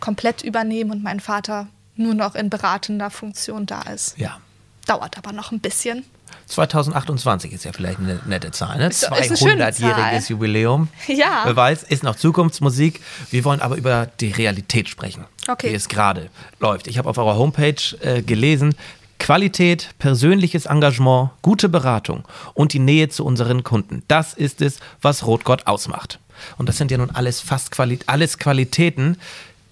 [0.00, 4.18] komplett übernehme und mein Vater nur noch in beratender Funktion da ist.
[4.18, 4.38] Ja.
[4.86, 6.04] Dauert aber noch ein bisschen.
[6.46, 8.88] 2028 ist ja vielleicht eine nette Zahl, ne?
[8.88, 10.30] Ist- ist eine schöne 200-jähriges Zahl.
[10.30, 10.88] Jubiläum.
[11.06, 11.42] Ja.
[11.44, 13.00] Wer weiß, ist noch Zukunftsmusik.
[13.30, 15.70] Wir wollen aber über die Realität sprechen, Okay.
[15.70, 16.30] wie es gerade
[16.60, 16.86] läuft.
[16.88, 18.74] Ich habe auf eurer Homepage äh, gelesen,
[19.18, 24.02] Qualität, persönliches Engagement, gute Beratung und die Nähe zu unseren Kunden.
[24.08, 26.18] Das ist es, was Rotgott ausmacht.
[26.58, 29.16] Und das sind ja nun alles fast Quali alles Qualitäten,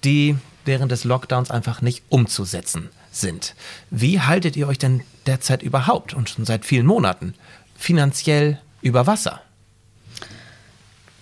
[0.04, 3.54] die während des Lockdowns einfach nicht umzusetzen sind.
[3.90, 7.34] Wie haltet ihr euch denn derzeit überhaupt und schon seit vielen Monaten
[7.76, 9.40] finanziell über Wasser?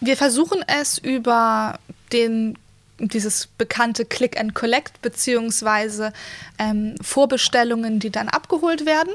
[0.00, 1.78] Wir versuchen es über
[2.12, 2.58] den
[3.00, 6.12] dieses bekannte Click and Collect beziehungsweise
[6.58, 9.12] ähm, Vorbestellungen, die dann abgeholt werden.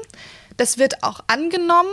[0.56, 1.92] Das wird auch angenommen.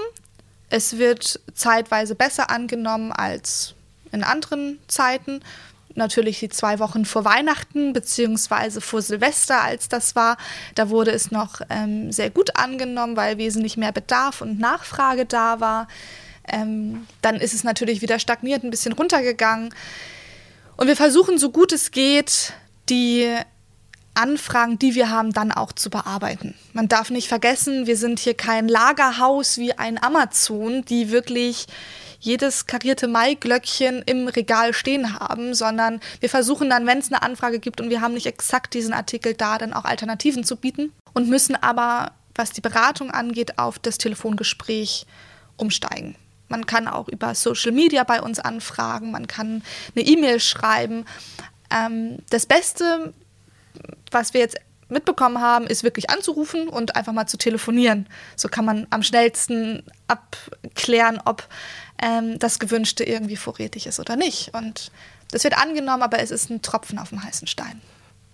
[0.70, 3.74] Es wird zeitweise besser angenommen als
[4.12, 5.42] in anderen Zeiten.
[5.96, 10.38] Natürlich die zwei Wochen vor Weihnachten beziehungsweise vor Silvester, als das war,
[10.76, 15.60] da wurde es noch ähm, sehr gut angenommen, weil wesentlich mehr Bedarf und Nachfrage da
[15.60, 15.88] war.
[16.48, 19.74] Ähm, dann ist es natürlich wieder stagniert, ein bisschen runtergegangen.
[20.78, 22.54] Und wir versuchen, so gut es geht,
[22.90, 23.36] die
[24.14, 26.56] Anfragen, die wir haben, dann auch zu bearbeiten.
[26.74, 31.68] Man darf nicht vergessen, wir sind hier kein Lagerhaus wie ein Amazon, die wirklich
[32.22, 37.60] jedes karierte Maiglöckchen im Regal stehen haben, sondern wir versuchen dann, wenn es eine Anfrage
[37.60, 41.28] gibt und wir haben nicht exakt diesen Artikel da, dann auch Alternativen zu bieten und
[41.28, 45.08] müssen aber, was die Beratung angeht, auf das Telefongespräch
[45.58, 46.16] umsteigen.
[46.48, 49.64] Man kann auch über Social Media bei uns anfragen, man kann
[49.96, 51.06] eine E-Mail schreiben.
[51.72, 53.14] Ähm, das Beste,
[54.12, 54.58] was wir jetzt
[54.92, 58.08] mitbekommen haben, ist wirklich anzurufen und einfach mal zu telefonieren.
[58.36, 61.48] So kann man am schnellsten abklären, ob
[62.02, 64.54] ähm, das Gewünschte irgendwie vorrätig ist oder nicht.
[64.54, 64.92] Und
[65.32, 67.82] das wird angenommen, aber es ist ein Tropfen auf dem heißen Stein.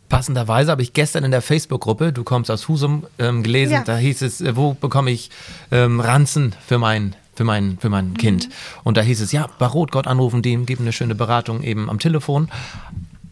[0.10, 3.84] Passenderweise habe ich gestern in der Facebook-Gruppe, du kommst aus Husum, ähm, gelesen, Ja.
[3.84, 5.30] da hieß es, äh, wo bekomme ich
[5.72, 8.18] ähm, Ranzen für mein, für mein, für mein Mhm.
[8.18, 8.50] Kind?
[8.86, 12.00] Und da hieß es, ja, bei Rotgott anrufen, die geben eine schöne Beratung eben am
[12.00, 12.50] Telefon.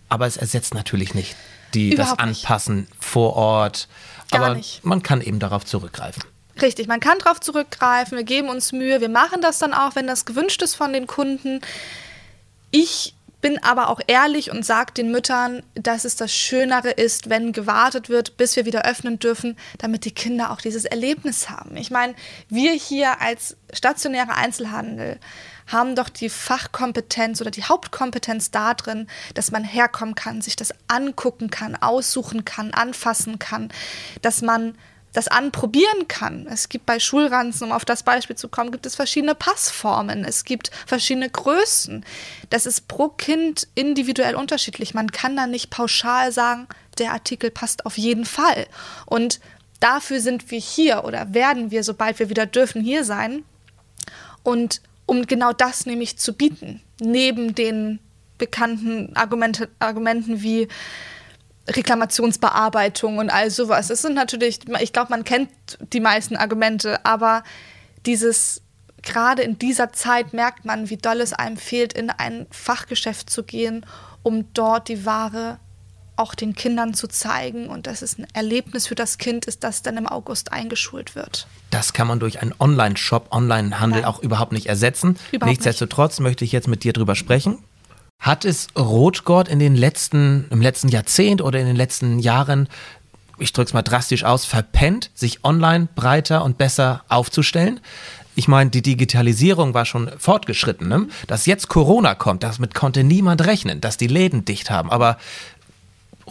[0.09, 1.35] Aber es ersetzt natürlich nicht
[1.75, 2.43] die, das Überhaupt nicht.
[2.45, 3.87] Anpassen vor Ort.
[4.31, 4.83] Gar Aber nicht.
[4.83, 6.23] man kann eben darauf zurückgreifen.
[6.61, 10.07] Richtig, man kann darauf zurückgreifen, wir geben uns Mühe, wir machen das dann auch, wenn
[10.07, 11.59] das gewünscht ist von den Kunden.
[12.71, 13.13] Ich
[13.45, 18.09] bin aber auch ehrlich und sage den Müttern, dass es das Schönere ist, wenn gewartet
[18.09, 21.77] wird, bis wir wieder öffnen dürfen, damit die Kinder auch dieses Erlebnis haben.
[21.77, 22.15] Ich meine,
[22.49, 25.19] wir hier als stationärer Einzelhandel
[25.67, 29.05] haben doch die Fachkompetenz oder die Hauptkompetenz darin,
[29.35, 33.69] dass man herkommen kann, sich das angucken kann, aussuchen kann, anfassen kann,
[34.23, 34.75] dass man
[35.15, 36.45] das anprobieren kann.
[36.49, 40.43] Es gibt bei Schulranzen, um auf das Beispiel zu kommen, gibt es verschiedene Passformen, es
[40.43, 42.05] gibt verschiedene Größen.
[42.49, 44.93] Das ist pro Kind individuell unterschiedlich.
[44.93, 48.67] Man kann da nicht pauschal sagen, der Artikel passt auf jeden Fall.
[49.05, 49.39] Und
[49.79, 53.45] dafür sind wir hier oder werden wir, sobald wir wieder dürfen, hier sein.
[54.43, 57.99] Und um genau das nämlich zu bieten, neben den
[58.37, 60.67] bekannten Argumente, Argumenten wie
[61.67, 63.89] Reklamationsbearbeitung und all sowas.
[63.89, 65.49] Es sind natürlich, ich glaube, man kennt
[65.93, 67.43] die meisten Argumente, aber
[68.05, 68.61] dieses,
[69.01, 73.43] gerade in dieser Zeit merkt man, wie doll es einem fehlt, in ein Fachgeschäft zu
[73.43, 73.85] gehen,
[74.21, 75.59] um dort die Ware
[76.17, 79.81] auch den Kindern zu zeigen und dass es ein Erlebnis für das Kind ist, das
[79.81, 81.47] dann im August eingeschult wird.
[81.71, 85.17] Das kann man durch einen Online-Shop, Online-Handel auch überhaupt nicht ersetzen.
[85.31, 87.57] Überhaupt Nichtsdestotrotz möchte ich jetzt mit dir drüber sprechen.
[88.19, 92.67] Hat es Rotgott in den letzten, im letzten Jahrzehnt oder in den letzten Jahren,
[93.37, 97.79] ich drücke es mal drastisch aus, verpennt, sich online breiter und besser aufzustellen?
[98.35, 100.87] Ich meine, die Digitalisierung war schon fortgeschritten.
[100.87, 101.07] Ne?
[101.27, 104.91] Dass jetzt Corona kommt, damit konnte niemand rechnen, dass die Läden dicht haben.
[104.91, 105.17] Aber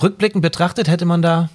[0.03, 1.49] rückblickend betrachtet, hätte man da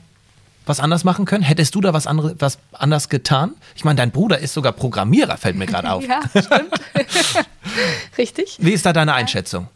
[0.65, 1.43] was anders machen können?
[1.43, 3.53] Hättest du da was, andere, was anders getan?
[3.75, 6.03] Ich meine, dein Bruder ist sogar Programmierer, fällt mir gerade auf.
[6.07, 6.73] Ja, stimmt.
[8.17, 8.57] Richtig.
[8.59, 9.67] Wie ist da deine Einschätzung?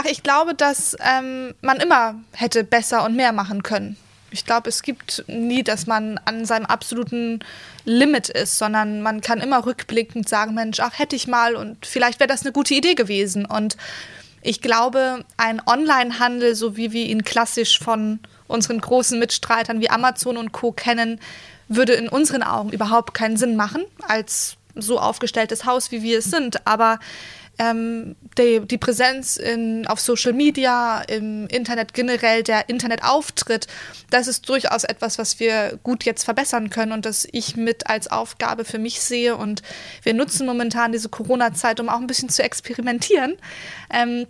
[0.00, 3.98] Ach, ich glaube, dass ähm, man immer hätte besser und mehr machen können.
[4.30, 7.40] Ich glaube, es gibt nie, dass man an seinem absoluten
[7.84, 12.18] Limit ist, sondern man kann immer rückblickend sagen, Mensch, ach, hätte ich mal und vielleicht
[12.18, 13.44] wäre das eine gute Idee gewesen.
[13.44, 13.76] Und
[14.42, 20.38] Ich glaube, ein Onlinehandel, so wie wir ihn klassisch von unseren großen Mitstreitern wie Amazon
[20.38, 21.20] und Co kennen,
[21.68, 26.26] würde in unseren Augen überhaupt keinen Sinn machen als so aufgestelltes Haus, wie wir es
[26.26, 26.66] sind.
[26.66, 27.00] Aber
[27.60, 33.66] ähm, die, die, Präsenz in, auf Social Media, im Internet generell, der Internetauftritt,
[34.08, 38.10] das ist durchaus etwas, was wir gut jetzt verbessern können und das ich mit als
[38.10, 39.36] Aufgabe für mich sehe.
[39.36, 39.62] Und
[40.02, 43.36] wir nutzen momentan diese Corona-Zeit, um auch ein bisschen zu experimentieren.
[43.92, 44.26] Ähm,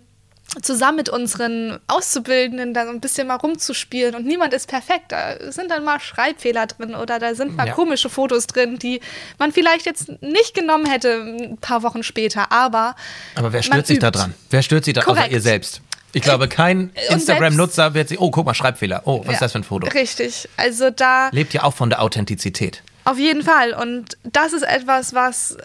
[0.61, 5.11] zusammen mit unseren Auszubildenden da so ein bisschen mal rumzuspielen und niemand ist perfekt.
[5.11, 7.73] Da sind dann mal Schreibfehler drin oder da sind mal ja.
[7.73, 8.99] komische Fotos drin, die
[9.39, 12.51] man vielleicht jetzt nicht genommen hätte ein paar Wochen später.
[12.51, 12.95] Aber,
[13.35, 14.33] aber wer stört sich da dran?
[14.49, 15.81] Wer stört sich da außer ihr selbst?
[16.13, 19.03] Ich glaube, kein Instagram-Nutzer wird sich, oh, guck mal, Schreibfehler.
[19.05, 19.87] Oh, was ja, ist das für ein Foto?
[19.87, 20.49] Richtig.
[20.57, 21.29] Also da.
[21.31, 22.83] Lebt ja auch von der Authentizität.
[23.05, 23.73] Auf jeden Fall.
[23.73, 25.57] Und das ist etwas, was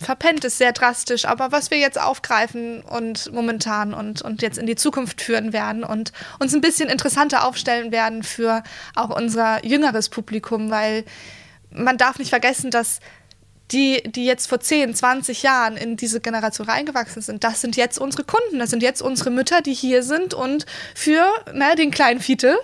[0.00, 4.66] verpennt ist sehr drastisch, aber was wir jetzt aufgreifen und momentan und, und jetzt in
[4.66, 8.62] die Zukunft führen werden und uns ein bisschen interessanter aufstellen werden für
[8.96, 11.04] auch unser jüngeres Publikum, weil
[11.70, 13.00] man darf nicht vergessen, dass
[13.72, 17.98] die, die jetzt vor 10, 20 Jahren in diese Generation reingewachsen sind, das sind jetzt
[17.98, 22.20] unsere Kunden, das sind jetzt unsere Mütter, die hier sind und für ne, den kleinen
[22.20, 22.58] Fiete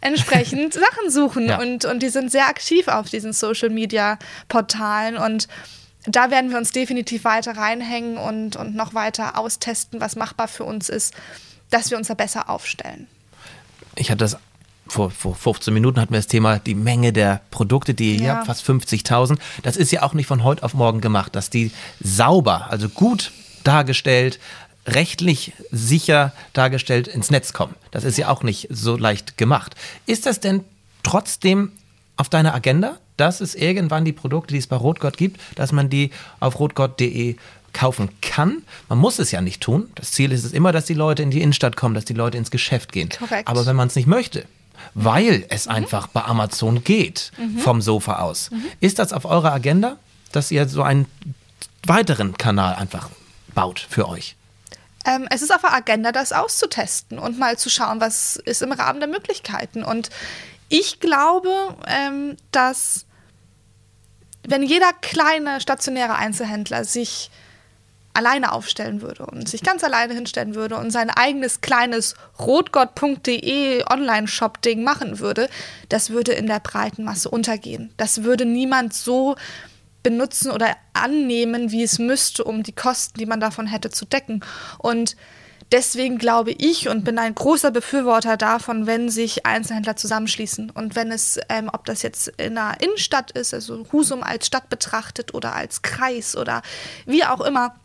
[0.00, 1.48] entsprechend Sachen suchen.
[1.48, 1.60] Ja.
[1.60, 5.48] Und, und die sind sehr aktiv auf diesen Social-Media-Portalen und
[6.04, 10.64] da werden wir uns definitiv weiter reinhängen und, und noch weiter austesten, was machbar für
[10.64, 11.14] uns ist,
[11.70, 13.06] dass wir uns da besser aufstellen.
[13.96, 14.38] Ich hatte das
[14.90, 18.36] vor, vor 15 Minuten hatten wir das Thema, die Menge der Produkte, die ihr ja.
[18.36, 19.38] habt, fast 50.000.
[19.62, 23.30] Das ist ja auch nicht von heute auf morgen gemacht, dass die sauber, also gut
[23.62, 24.40] dargestellt,
[24.86, 27.74] rechtlich sicher dargestellt ins Netz kommen.
[27.90, 29.74] Das ist ja auch nicht so leicht gemacht.
[30.06, 30.64] Ist das denn
[31.02, 31.72] trotzdem
[32.16, 32.98] auf deiner Agenda?
[33.20, 37.36] Dass es irgendwann die Produkte, die es bei Rotgott gibt, dass man die auf rotgott.de
[37.72, 38.62] kaufen kann.
[38.88, 39.90] Man muss es ja nicht tun.
[39.94, 42.36] Das Ziel ist es immer, dass die Leute in die Innenstadt kommen, dass die Leute
[42.36, 43.10] ins Geschäft gehen.
[43.10, 43.48] Korrekt.
[43.48, 44.44] Aber wenn man es nicht möchte,
[44.94, 45.72] weil es mhm.
[45.72, 47.58] einfach bei Amazon geht, mhm.
[47.58, 48.64] vom Sofa aus, mhm.
[48.80, 49.96] ist das auf eurer Agenda,
[50.32, 51.06] dass ihr so einen
[51.86, 53.10] weiteren Kanal einfach
[53.54, 54.36] baut für euch?
[55.06, 58.72] Ähm, es ist auf der Agenda, das auszutesten und mal zu schauen, was ist im
[58.72, 59.82] Rahmen der Möglichkeiten.
[59.82, 60.10] Und
[60.68, 61.50] ich glaube,
[61.86, 63.06] ähm, dass
[64.50, 67.30] wenn jeder kleine stationäre Einzelhändler sich
[68.12, 74.82] alleine aufstellen würde und sich ganz alleine hinstellen würde und sein eigenes kleines rotgott.de Online-Shop-Ding
[74.82, 75.48] machen würde,
[75.88, 77.92] das würde in der breiten Masse untergehen.
[77.96, 79.36] Das würde niemand so
[80.02, 84.42] benutzen oder annehmen, wie es müsste, um die Kosten, die man davon hätte, zu decken.
[84.78, 85.16] Und
[85.72, 91.12] Deswegen glaube ich und bin ein großer Befürworter davon, wenn sich Einzelhändler zusammenschließen und wenn
[91.12, 95.54] es, ähm, ob das jetzt in einer Innenstadt ist, also Husum als Stadt betrachtet oder
[95.54, 96.62] als Kreis oder
[97.06, 97.76] wie auch immer,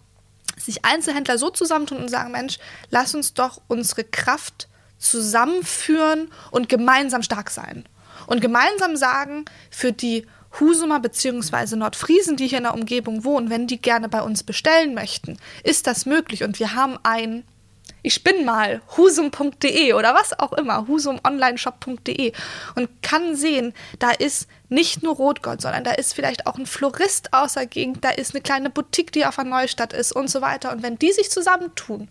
[0.57, 2.57] sich Einzelhändler so zusammentun und sagen, Mensch,
[2.89, 4.67] lass uns doch unsere Kraft
[4.97, 7.85] zusammenführen und gemeinsam stark sein.
[8.25, 10.25] Und gemeinsam sagen, für die
[10.59, 11.75] Husumer bzw.
[11.75, 15.85] Nordfriesen, die hier in der Umgebung wohnen, wenn die gerne bei uns bestellen möchten, ist
[15.85, 16.43] das möglich.
[16.43, 17.43] Und wir haben ein
[18.05, 22.33] ich spinne mal, husum.de oder was auch immer, husumonlineshop.de
[22.75, 27.33] und kann sehen, da ist nicht nur Rotgold, sondern da ist vielleicht auch ein Florist
[27.33, 30.71] außer Gegend, da ist eine kleine Boutique, die auf der Neustadt ist und so weiter.
[30.71, 32.09] Und wenn die sich zusammentun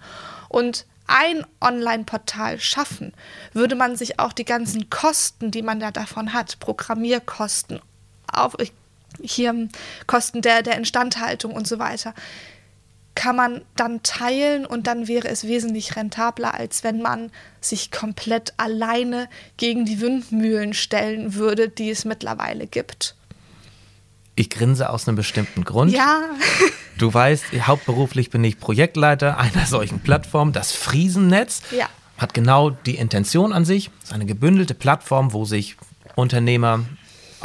[0.48, 3.12] und ein Online-Portal schaffen,
[3.52, 7.80] würde man sich auch die ganzen Kosten, die man da davon hat, Programmierkosten,
[8.32, 8.56] auf,
[9.22, 9.68] hier
[10.08, 12.14] Kosten der, der Instandhaltung und so weiter,
[13.14, 18.54] kann man dann teilen und dann wäre es wesentlich rentabler, als wenn man sich komplett
[18.56, 23.14] alleine gegen die Windmühlen stellen würde, die es mittlerweile gibt.
[24.36, 25.92] Ich grinse aus einem bestimmten Grund.
[25.92, 26.22] Ja.
[26.96, 31.62] Du weißt, hauptberuflich bin ich Projektleiter einer solchen Plattform, das Friesennetz.
[31.76, 31.88] Ja.
[32.18, 33.90] Hat genau die Intention an sich.
[33.98, 35.76] Es ist eine gebündelte Plattform, wo sich
[36.14, 36.84] Unternehmer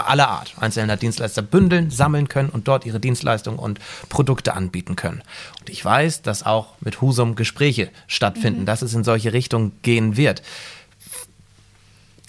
[0.08, 5.22] aller Art, einzelner Dienstleister bündeln, sammeln können und dort ihre Dienstleistungen und Produkte anbieten können.
[5.60, 8.66] Und ich weiß, dass auch mit Husum Gespräche stattfinden, mhm.
[8.66, 10.42] dass es in solche Richtungen gehen wird.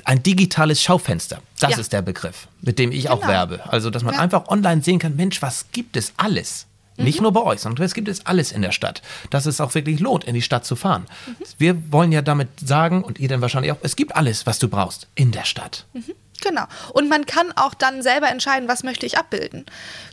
[0.04, 1.78] Ein digitales Schaufenster, das ja.
[1.78, 3.16] ist der Begriff, mit dem ich genau.
[3.16, 3.60] auch werbe.
[3.70, 4.20] Also, dass man ja.
[4.20, 6.66] einfach online sehen kann, Mensch, was gibt es alles?
[6.96, 7.24] Nicht mhm.
[7.24, 9.02] nur bei euch, sondern es gibt es alles in der Stadt.
[9.30, 11.06] Dass es auch wirklich lohnt, in die Stadt zu fahren.
[11.26, 11.34] Mhm.
[11.58, 14.68] Wir wollen ja damit sagen, und ihr dann wahrscheinlich auch, es gibt alles, was du
[14.68, 15.86] brauchst in der Stadt.
[15.92, 16.14] Mhm.
[16.40, 16.64] Genau.
[16.92, 19.66] Und man kann auch dann selber entscheiden, was möchte ich abbilden.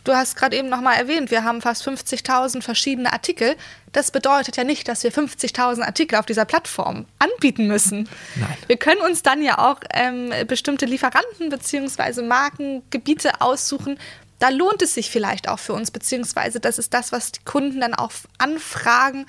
[0.03, 3.55] Du hast gerade eben nochmal erwähnt, wir haben fast 50.000 verschiedene Artikel.
[3.93, 8.09] Das bedeutet ja nicht, dass wir 50.000 Artikel auf dieser Plattform anbieten müssen.
[8.35, 8.57] Nein.
[8.67, 12.21] Wir können uns dann ja auch ähm, bestimmte Lieferanten bzw.
[12.21, 13.97] Markengebiete aussuchen.
[14.39, 17.81] Da lohnt es sich vielleicht auch für uns, beziehungsweise das ist das, was die Kunden
[17.81, 19.25] dann auch anfragen,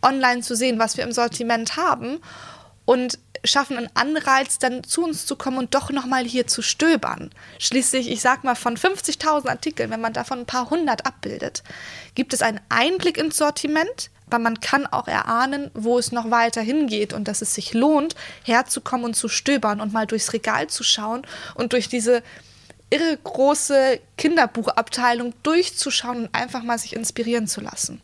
[0.00, 2.20] online zu sehen, was wir im Sortiment haben
[2.86, 7.30] und schaffen einen Anreiz, dann zu uns zu kommen und doch nochmal hier zu stöbern.
[7.58, 11.62] Schließlich, ich sag mal, von 50.000 Artikeln, wenn man davon ein paar hundert abbildet,
[12.14, 16.60] gibt es einen Einblick ins Sortiment, aber man kann auch erahnen, wo es noch weiter
[16.60, 20.82] hingeht und dass es sich lohnt, herzukommen und zu stöbern und mal durchs Regal zu
[20.82, 21.22] schauen
[21.54, 22.22] und durch diese
[22.90, 28.00] irre große Kinderbuchabteilung durchzuschauen und einfach mal sich inspirieren zu lassen.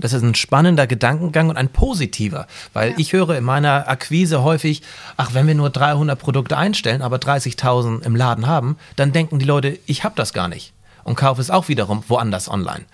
[0.00, 2.94] Das ist ein spannender Gedankengang und ein positiver, weil ja.
[2.98, 4.82] ich höre in meiner Akquise häufig,
[5.16, 9.44] ach, wenn wir nur 300 Produkte einstellen, aber 30.000 im Laden haben, dann denken die
[9.44, 10.72] Leute, ich habe das gar nicht
[11.04, 12.84] und kaufe es auch wiederum woanders online.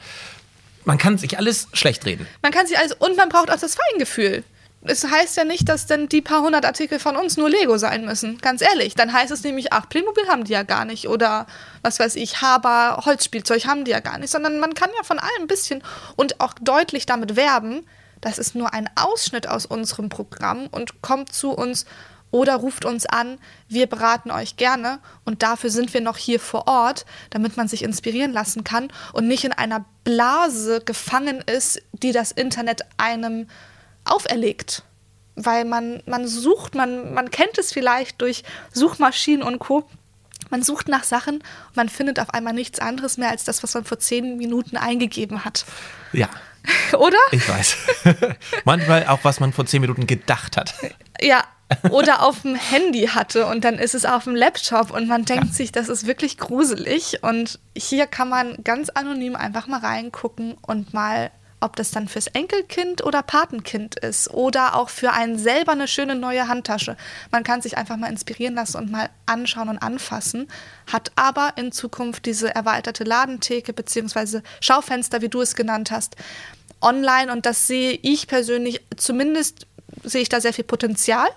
[0.84, 2.26] Man kann sich alles schlecht reden.
[2.42, 4.44] Man kann sich alles und man braucht auch das Feingefühl
[4.90, 8.04] es heißt ja nicht, dass dann die paar hundert Artikel von uns nur Lego sein
[8.04, 8.38] müssen.
[8.38, 8.94] Ganz ehrlich.
[8.94, 11.08] Dann heißt es nämlich, ach, Playmobil haben die ja gar nicht.
[11.08, 11.46] Oder
[11.82, 14.30] was weiß ich, Haber, Holzspielzeug haben die ja gar nicht.
[14.30, 15.82] Sondern man kann ja von allem ein bisschen
[16.16, 17.86] und auch deutlich damit werben,
[18.20, 21.84] das ist nur ein Ausschnitt aus unserem Programm und kommt zu uns
[22.30, 23.38] oder ruft uns an.
[23.68, 27.82] Wir beraten euch gerne und dafür sind wir noch hier vor Ort, damit man sich
[27.82, 33.48] inspirieren lassen kann und nicht in einer Blase gefangen ist, die das Internet einem
[34.06, 34.82] auferlegt.
[35.34, 38.42] Weil man, man sucht, man, man kennt es vielleicht durch
[38.72, 39.86] Suchmaschinen und Co.
[40.50, 43.74] Man sucht nach Sachen und man findet auf einmal nichts anderes mehr als das, was
[43.74, 45.66] man vor zehn Minuten eingegeben hat.
[46.12, 46.28] Ja.
[46.98, 47.18] Oder?
[47.32, 47.76] Ich weiß.
[48.64, 50.74] Manchmal auch, was man vor zehn Minuten gedacht hat.
[51.18, 51.44] Ja,
[51.90, 55.46] oder auf dem Handy hatte und dann ist es auf dem Laptop und man denkt
[55.46, 55.52] ja.
[55.52, 57.22] sich, das ist wirklich gruselig.
[57.22, 61.30] Und hier kann man ganz anonym einfach mal reingucken und mal
[61.66, 66.14] ob das dann fürs Enkelkind oder Patenkind ist oder auch für einen selber eine schöne
[66.14, 66.96] neue Handtasche.
[67.32, 70.48] Man kann sich einfach mal inspirieren lassen und mal anschauen und anfassen,
[70.90, 74.42] hat aber in Zukunft diese erweiterte Ladentheke bzw.
[74.60, 76.14] Schaufenster, wie du es genannt hast,
[76.80, 79.66] online und das sehe ich persönlich, zumindest
[80.04, 81.28] sehe ich da sehr viel Potenzial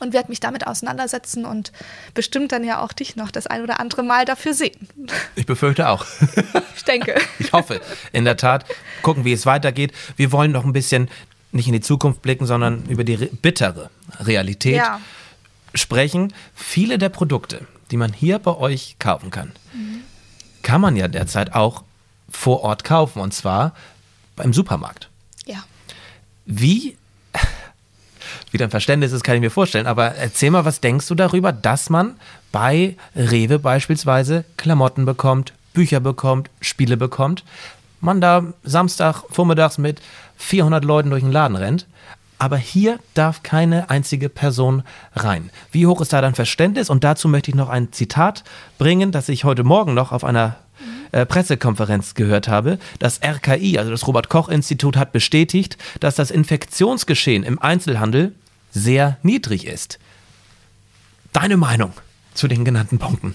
[0.00, 1.72] und werde mich damit auseinandersetzen und
[2.14, 4.88] bestimmt dann ja auch dich noch das ein oder andere Mal dafür sehen.
[5.36, 6.04] Ich befürchte auch.
[6.76, 7.14] Ich denke.
[7.38, 7.80] Ich hoffe,
[8.12, 8.64] in der Tat.
[9.02, 9.92] Gucken, wie es weitergeht.
[10.16, 11.08] Wir wollen noch ein bisschen
[11.52, 15.00] nicht in die Zukunft blicken, sondern über die bittere Realität ja.
[15.74, 16.34] sprechen.
[16.54, 20.02] Viele der Produkte, die man hier bei euch kaufen kann, mhm.
[20.62, 21.84] kann man ja derzeit auch
[22.28, 23.74] vor Ort kaufen und zwar
[24.36, 25.08] beim Supermarkt.
[25.46, 25.62] Ja.
[26.44, 26.96] Wie
[28.54, 29.86] wie dein Verständnis ist, kann ich mir vorstellen.
[29.86, 32.14] Aber erzähl mal, was denkst du darüber, dass man
[32.52, 37.44] bei Rewe beispielsweise Klamotten bekommt, Bücher bekommt, Spiele bekommt,
[38.00, 40.00] man da Samstag vormittags mit
[40.36, 41.86] 400 Leuten durch den Laden rennt,
[42.38, 44.84] aber hier darf keine einzige Person
[45.16, 45.50] rein.
[45.72, 46.90] Wie hoch ist da dein Verständnis?
[46.90, 48.44] Und dazu möchte ich noch ein Zitat
[48.78, 50.56] bringen, das ich heute Morgen noch auf einer
[51.10, 52.78] äh, Pressekonferenz gehört habe.
[52.98, 58.32] Das RKI, also das Robert Koch Institut, hat bestätigt, dass das Infektionsgeschehen im Einzelhandel
[58.74, 59.98] sehr niedrig ist.
[61.32, 61.92] Deine Meinung
[62.34, 63.34] zu den genannten Punkten?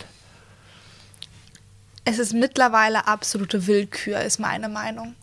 [2.06, 5.16] Es ist mittlerweile absolute Willkür, ist meine Meinung.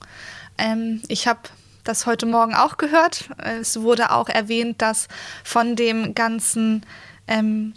[0.59, 1.41] Ähm, ich habe
[1.85, 3.29] das heute Morgen auch gehört.
[3.39, 5.09] Es wurde auch erwähnt, dass
[5.45, 6.85] von dem ganzen
[7.29, 7.75] ähm,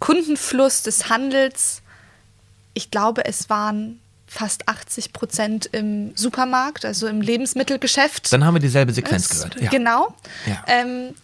[0.00, 1.82] Kundenfluss des Handels,
[2.74, 8.32] ich glaube, es waren fast 80 Prozent im Supermarkt, also im Lebensmittelgeschäft.
[8.32, 9.60] Dann haben wir dieselbe Sequenz gehört.
[9.60, 9.70] Ja.
[9.70, 10.14] Genau.
[10.46, 10.64] Ja.
[10.66, 11.14] Ähm,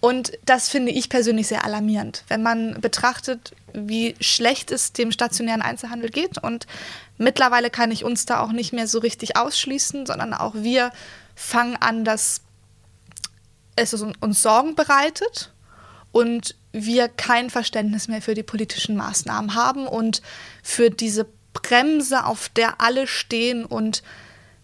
[0.00, 5.62] und das finde ich persönlich sehr alarmierend, wenn man betrachtet, wie schlecht es dem stationären
[5.62, 6.38] Einzelhandel geht.
[6.38, 6.66] Und
[7.16, 10.92] mittlerweile kann ich uns da auch nicht mehr so richtig ausschließen, sondern auch wir
[11.34, 12.42] fangen an, dass
[13.74, 15.52] es uns Sorgen bereitet
[16.12, 20.22] und wir kein Verständnis mehr für die politischen Maßnahmen haben und
[20.62, 24.02] für diese Bremse, auf der alle stehen und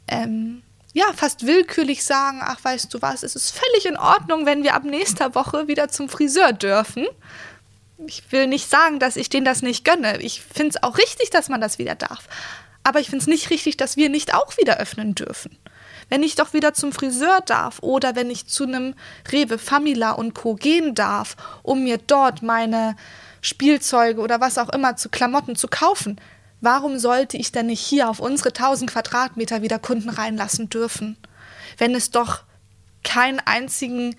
[0.06, 0.62] ähm,
[0.94, 4.74] ja, fast willkürlich sagen, ach weißt du was, es ist völlig in Ordnung, wenn wir
[4.74, 7.06] ab nächster Woche wieder zum Friseur dürfen.
[8.06, 10.20] Ich will nicht sagen, dass ich denen das nicht gönne.
[10.20, 12.28] Ich finde es auch richtig, dass man das wieder darf.
[12.84, 15.58] Aber ich finde es nicht richtig, dass wir nicht auch wieder öffnen dürfen.
[16.10, 18.94] Wenn ich doch wieder zum Friseur darf oder wenn ich zu einem
[19.32, 20.54] Rewe, Famila und Co.
[20.54, 22.94] gehen darf, um mir dort meine
[23.40, 26.20] Spielzeuge oder was auch immer zu Klamotten zu kaufen,
[26.64, 31.18] Warum sollte ich denn nicht hier auf unsere 1000 Quadratmeter wieder Kunden reinlassen dürfen,
[31.76, 32.42] wenn es doch
[33.02, 34.16] keinen einzigen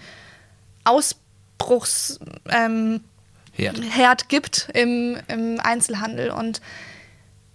[0.83, 2.19] Ausbruchsherd
[2.49, 3.01] ähm,
[4.27, 6.29] gibt im, im Einzelhandel?
[6.29, 6.61] Und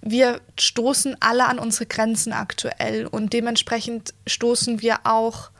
[0.02, 5.52] wir stoßen alle an unsere Grenzen aktuell und dementsprechend stoßen wir auch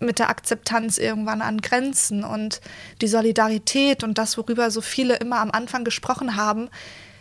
[0.00, 2.24] mit der Akzeptanz irgendwann an Grenzen.
[2.24, 2.60] Und
[3.02, 6.70] die Solidarität und das, worüber so viele immer am Anfang gesprochen haben,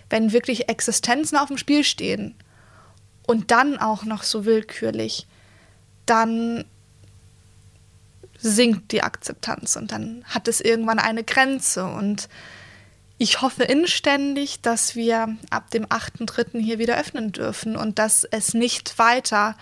[0.09, 2.35] wenn wirklich Existenzen auf dem Spiel stehen
[3.27, 5.27] und dann auch noch so willkürlich,
[6.05, 6.65] dann
[8.39, 11.85] sinkt die Akzeptanz und dann hat es irgendwann eine Grenze.
[11.85, 12.29] Und
[13.17, 16.59] ich hoffe inständig, dass wir ab dem 8.3.
[16.59, 19.55] hier wieder öffnen dürfen und dass es nicht weiter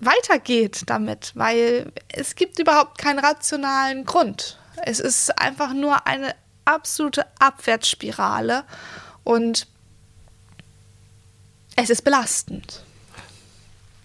[0.00, 4.58] weitergeht damit, weil es gibt überhaupt keinen rationalen Grund.
[4.82, 6.34] Es ist einfach nur eine
[6.64, 8.64] absolute Abwärtsspirale
[9.24, 9.66] und
[11.76, 12.82] es ist belastend.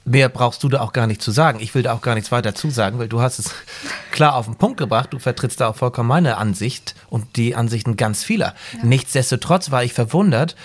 [0.07, 1.59] Mehr brauchst du da auch gar nicht zu sagen.
[1.59, 3.49] Ich will da auch gar nichts weiter zu sagen, weil du hast es
[4.11, 5.11] klar auf den Punkt gebracht.
[5.11, 8.53] Du vertrittst da auch vollkommen meine Ansicht und die Ansichten ganz vieler.
[8.73, 8.85] Ja.
[8.85, 10.55] Nichtsdestotrotz war ich verwundert.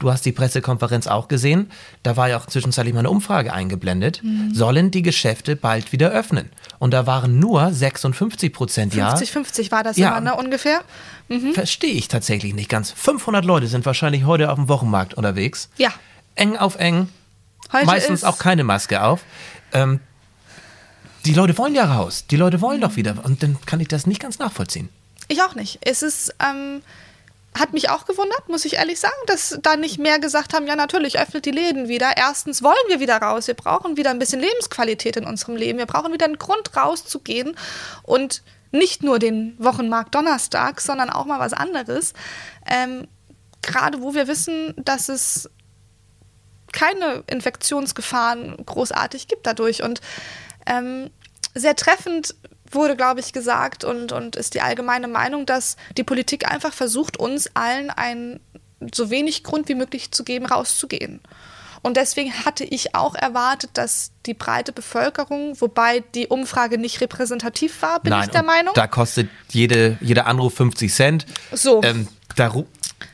[0.00, 1.70] Du hast die Pressekonferenz auch gesehen.
[2.02, 4.22] Da war ja auch zwischenzeitlich mal eine Umfrage eingeblendet.
[4.24, 4.52] Mhm.
[4.52, 6.50] Sollen die Geschäfte bald wieder öffnen?
[6.78, 9.14] Und da waren nur 56 Prozent ja.
[9.14, 10.80] 50-50 war das ja, immer, ne, ungefähr.
[11.28, 11.52] Mhm.
[11.52, 12.90] Verstehe ich tatsächlich nicht ganz.
[12.90, 15.68] 500 Leute sind wahrscheinlich heute auf dem Wochenmarkt unterwegs.
[15.76, 15.90] Ja.
[16.34, 17.08] Eng auf eng
[17.72, 19.22] Heute Meistens auch keine Maske auf.
[19.72, 20.00] Ähm,
[21.24, 22.24] die Leute wollen ja raus.
[22.30, 23.14] Die Leute wollen doch wieder.
[23.22, 24.88] Und dann kann ich das nicht ganz nachvollziehen.
[25.28, 25.78] Ich auch nicht.
[25.82, 26.82] Es ist, ähm,
[27.58, 30.76] hat mich auch gewundert, muss ich ehrlich sagen, dass da nicht mehr gesagt haben, ja
[30.76, 32.16] natürlich, öffnet die Läden wieder.
[32.16, 33.48] Erstens wollen wir wieder raus.
[33.48, 35.78] Wir brauchen wieder ein bisschen Lebensqualität in unserem Leben.
[35.78, 37.56] Wir brauchen wieder einen Grund rauszugehen
[38.04, 42.12] und nicht nur den Wochenmarkt Donnerstag, sondern auch mal was anderes.
[42.66, 43.08] Ähm,
[43.62, 45.50] Gerade wo wir wissen, dass es
[46.72, 49.82] keine Infektionsgefahren großartig gibt dadurch.
[49.82, 50.00] Und
[50.66, 51.10] ähm,
[51.54, 52.34] sehr treffend
[52.70, 57.16] wurde, glaube ich, gesagt und, und ist die allgemeine Meinung, dass die Politik einfach versucht,
[57.16, 58.40] uns allen ein
[58.94, 61.20] so wenig Grund wie möglich zu geben, rauszugehen.
[61.82, 67.80] Und deswegen hatte ich auch erwartet, dass die breite Bevölkerung, wobei die Umfrage nicht repräsentativ
[67.80, 68.74] war, bin Nein, ich der Meinung.
[68.74, 71.26] Da kostet jede, jeder Anruf 50 Cent.
[71.52, 71.82] So.
[71.82, 72.06] Ähm,
[72.36, 72.52] da,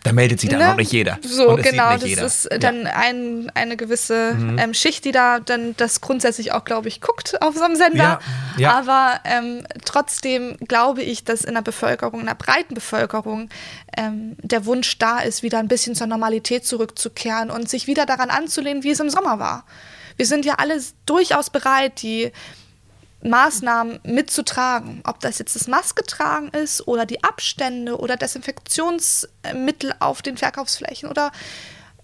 [0.03, 0.73] da meldet sich dann ne?
[0.73, 1.19] auch nicht jeder.
[1.23, 1.93] So, genau.
[1.93, 2.25] Das jeder.
[2.25, 2.93] ist dann ja.
[2.95, 4.59] ein, eine gewisse mhm.
[4.59, 7.99] ähm, Schicht, die da dann das grundsätzlich auch, glaube ich, guckt auf so einem Sender.
[7.99, 8.21] Ja.
[8.59, 8.79] Ja.
[8.79, 13.49] Aber ähm, trotzdem glaube ich, dass in der Bevölkerung, in der breiten Bevölkerung,
[13.97, 18.31] ähm, der Wunsch da ist, wieder ein bisschen zur Normalität zurückzukehren und sich wieder daran
[18.31, 19.65] anzulehnen, wie es im Sommer war.
[20.17, 22.33] Wir sind ja alle durchaus bereit, die
[23.29, 25.01] Maßnahmen mitzutragen.
[25.05, 31.33] Ob das jetzt das Masketragen ist oder die Abstände oder Desinfektionsmittel auf den Verkaufsflächen oder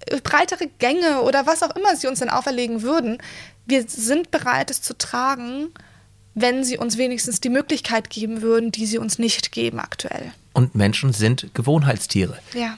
[0.06, 3.18] äh, breitere Gänge oder was auch immer sie uns dann auferlegen würden.
[3.66, 5.68] Wir sind bereit, es zu tragen,
[6.34, 10.32] wenn sie uns wenigstens die Möglichkeit geben würden, die sie uns nicht geben aktuell.
[10.54, 12.38] Und Menschen sind Gewohnheitstiere.
[12.54, 12.76] Ja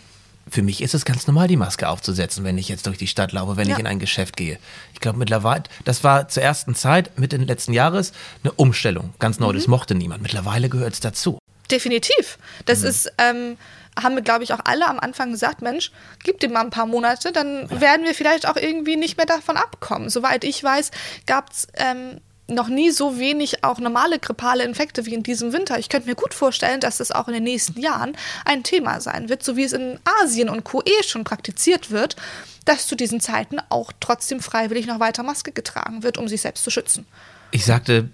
[0.49, 3.33] für mich ist es ganz normal, die Maske aufzusetzen, wenn ich jetzt durch die Stadt
[3.33, 3.75] laufe, wenn ja.
[3.75, 4.59] ich in ein Geschäft gehe.
[4.93, 9.15] Ich glaube mittlerweile, das war zur ersten Zeit, Mitte letzten Jahres, eine Umstellung.
[9.19, 9.57] Ganz neu, mhm.
[9.57, 10.23] das mochte niemand.
[10.23, 11.39] Mittlerweile gehört es dazu.
[11.71, 12.39] Definitiv.
[12.67, 12.89] Das mhm.
[12.89, 13.57] ist, ähm,
[14.01, 15.93] haben wir, glaube ich, auch alle am Anfang gesagt, Mensch,
[16.23, 17.81] gib dem mal ein paar Monate, dann ja.
[17.81, 20.11] werden wir vielleicht auch irgendwie nicht mehr davon abkommen.
[20.11, 20.91] Soweit ich weiß,
[21.27, 25.79] gab es ähm, noch nie so wenig auch normale grippale Infekte wie in diesem Winter.
[25.79, 29.29] Ich könnte mir gut vorstellen, dass das auch in den nächsten Jahren ein Thema sein
[29.29, 30.83] wird, so wie es in Asien und Co.
[30.83, 32.17] eh schon praktiziert wird,
[32.65, 36.65] dass zu diesen Zeiten auch trotzdem freiwillig noch weiter Maske getragen wird, um sich selbst
[36.65, 37.07] zu schützen.
[37.51, 38.09] Ich sagte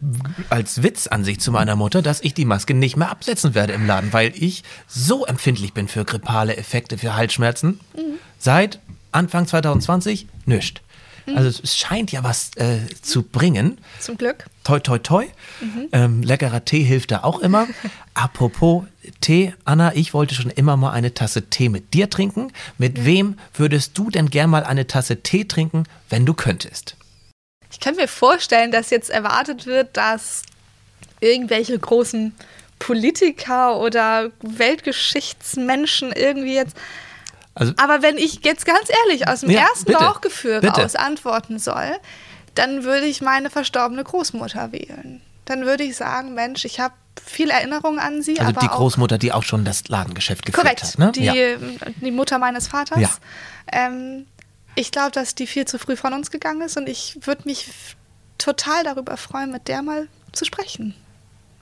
[0.50, 3.72] als Witz an sich zu meiner Mutter, dass ich die Maske nicht mehr absetzen werde
[3.72, 7.80] im Laden, weil ich so empfindlich bin für grippale Effekte, für Halsschmerzen.
[7.96, 8.18] Mhm.
[8.38, 8.80] Seit
[9.12, 10.82] Anfang 2020 nichts.
[11.30, 11.36] Mhm.
[11.36, 13.78] Also es scheint ja was äh, zu bringen.
[13.98, 14.46] Zum Glück.
[14.64, 15.26] Toi, toi, toi.
[15.60, 15.88] Mhm.
[15.92, 17.66] Ähm, leckerer Tee hilft da auch immer.
[18.14, 18.84] Apropos
[19.20, 22.52] Tee, Anna, ich wollte schon immer mal eine Tasse Tee mit dir trinken.
[22.78, 23.04] Mit ja.
[23.04, 26.96] wem würdest du denn gern mal eine Tasse Tee trinken, wenn du könntest?
[27.72, 30.42] Ich kann mir vorstellen, dass jetzt erwartet wird, dass
[31.20, 32.34] irgendwelche großen
[32.78, 36.76] Politiker oder Weltgeschichtsmenschen irgendwie jetzt
[37.60, 40.80] also, Aber wenn ich jetzt ganz ehrlich aus dem ja, ersten bitte, Bauchgefühl bitte.
[40.80, 41.92] raus antworten soll,
[42.54, 45.20] dann würde ich meine verstorbene Großmutter wählen.
[45.44, 48.40] Dann würde ich sagen, Mensch, ich habe viel Erinnerung an sie.
[48.40, 50.98] Also die Großmutter, die auch schon das Ladengeschäft geführt korrekt, hat.
[50.98, 51.12] Ne?
[51.12, 51.34] Die, ja.
[52.00, 52.98] die Mutter meines Vaters.
[52.98, 53.10] Ja.
[53.70, 54.26] Ähm,
[54.74, 57.68] ich glaube, dass die viel zu früh von uns gegangen ist und ich würde mich
[58.38, 60.94] total darüber freuen, mit der mal zu sprechen.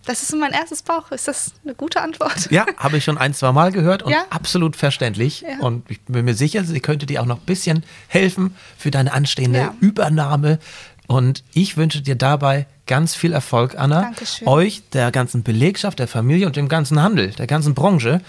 [0.08, 1.10] Das ist mein erstes Bauch.
[1.10, 2.50] Ist das eine gute Antwort?
[2.50, 4.24] Ja, habe ich schon ein, zwei Mal gehört und ja?
[4.30, 5.42] absolut verständlich.
[5.42, 5.58] Ja.
[5.60, 9.12] Und ich bin mir sicher, sie könnte dir auch noch ein bisschen helfen für deine
[9.12, 9.74] anstehende ja.
[9.80, 10.60] Übernahme.
[11.08, 14.00] Und ich wünsche dir dabei ganz viel Erfolg, Anna.
[14.00, 14.48] Dankeschön.
[14.48, 18.22] Euch, der ganzen Belegschaft, der Familie und dem ganzen Handel, der ganzen Branche.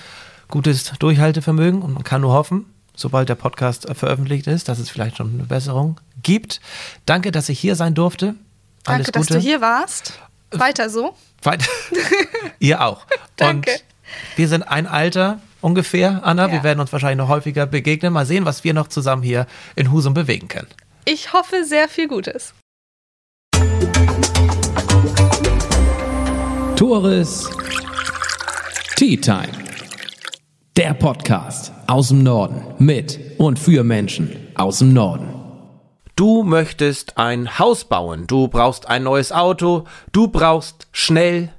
[0.49, 5.15] Gutes Durchhaltevermögen und man kann nur hoffen, sobald der Podcast veröffentlicht ist, dass es vielleicht
[5.15, 6.59] schon eine Besserung gibt.
[7.05, 8.36] Danke, dass ich hier sein durfte.
[8.84, 9.19] Alles Danke, Gute.
[9.19, 10.19] dass du hier warst.
[10.52, 11.16] Weiter so.
[11.43, 11.66] Weiter.
[12.60, 13.06] Ihr auch.
[13.36, 13.72] Danke.
[13.72, 13.84] Und
[14.36, 16.47] wir sind ein Alter ungefähr, Anna.
[16.47, 16.54] Ja.
[16.54, 18.14] Wir werden uns wahrscheinlich noch häufiger begegnen.
[18.14, 19.45] Mal sehen, was wir noch zusammen hier
[19.76, 20.68] in Husum bewegen können.
[21.06, 22.54] Ich hoffe sehr viel Gutes.
[26.76, 27.50] Tores
[28.95, 29.50] Tea Time.
[30.78, 35.39] Der Podcast aus dem Norden mit und für Menschen aus dem Norden.
[36.20, 41.53] Du möchtest ein Haus bauen, du brauchst ein neues Auto, du brauchst schnell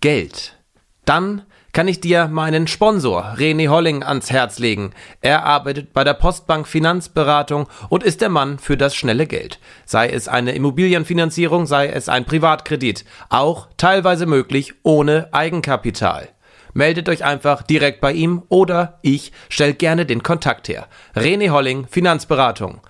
[0.00, 0.56] Geld.
[1.04, 1.42] Dann
[1.72, 4.90] kann ich dir meinen Sponsor René Holling ans Herz legen.
[5.20, 9.60] Er arbeitet bei der Postbank Finanzberatung und ist der Mann für das schnelle Geld.
[9.84, 16.28] Sei es eine Immobilienfinanzierung, sei es ein Privatkredit, auch teilweise möglich ohne Eigenkapital.
[16.74, 20.88] Meldet euch einfach direkt bei ihm oder ich stelle gerne den Kontakt her.
[21.14, 22.80] René Holling, Finanzberatung.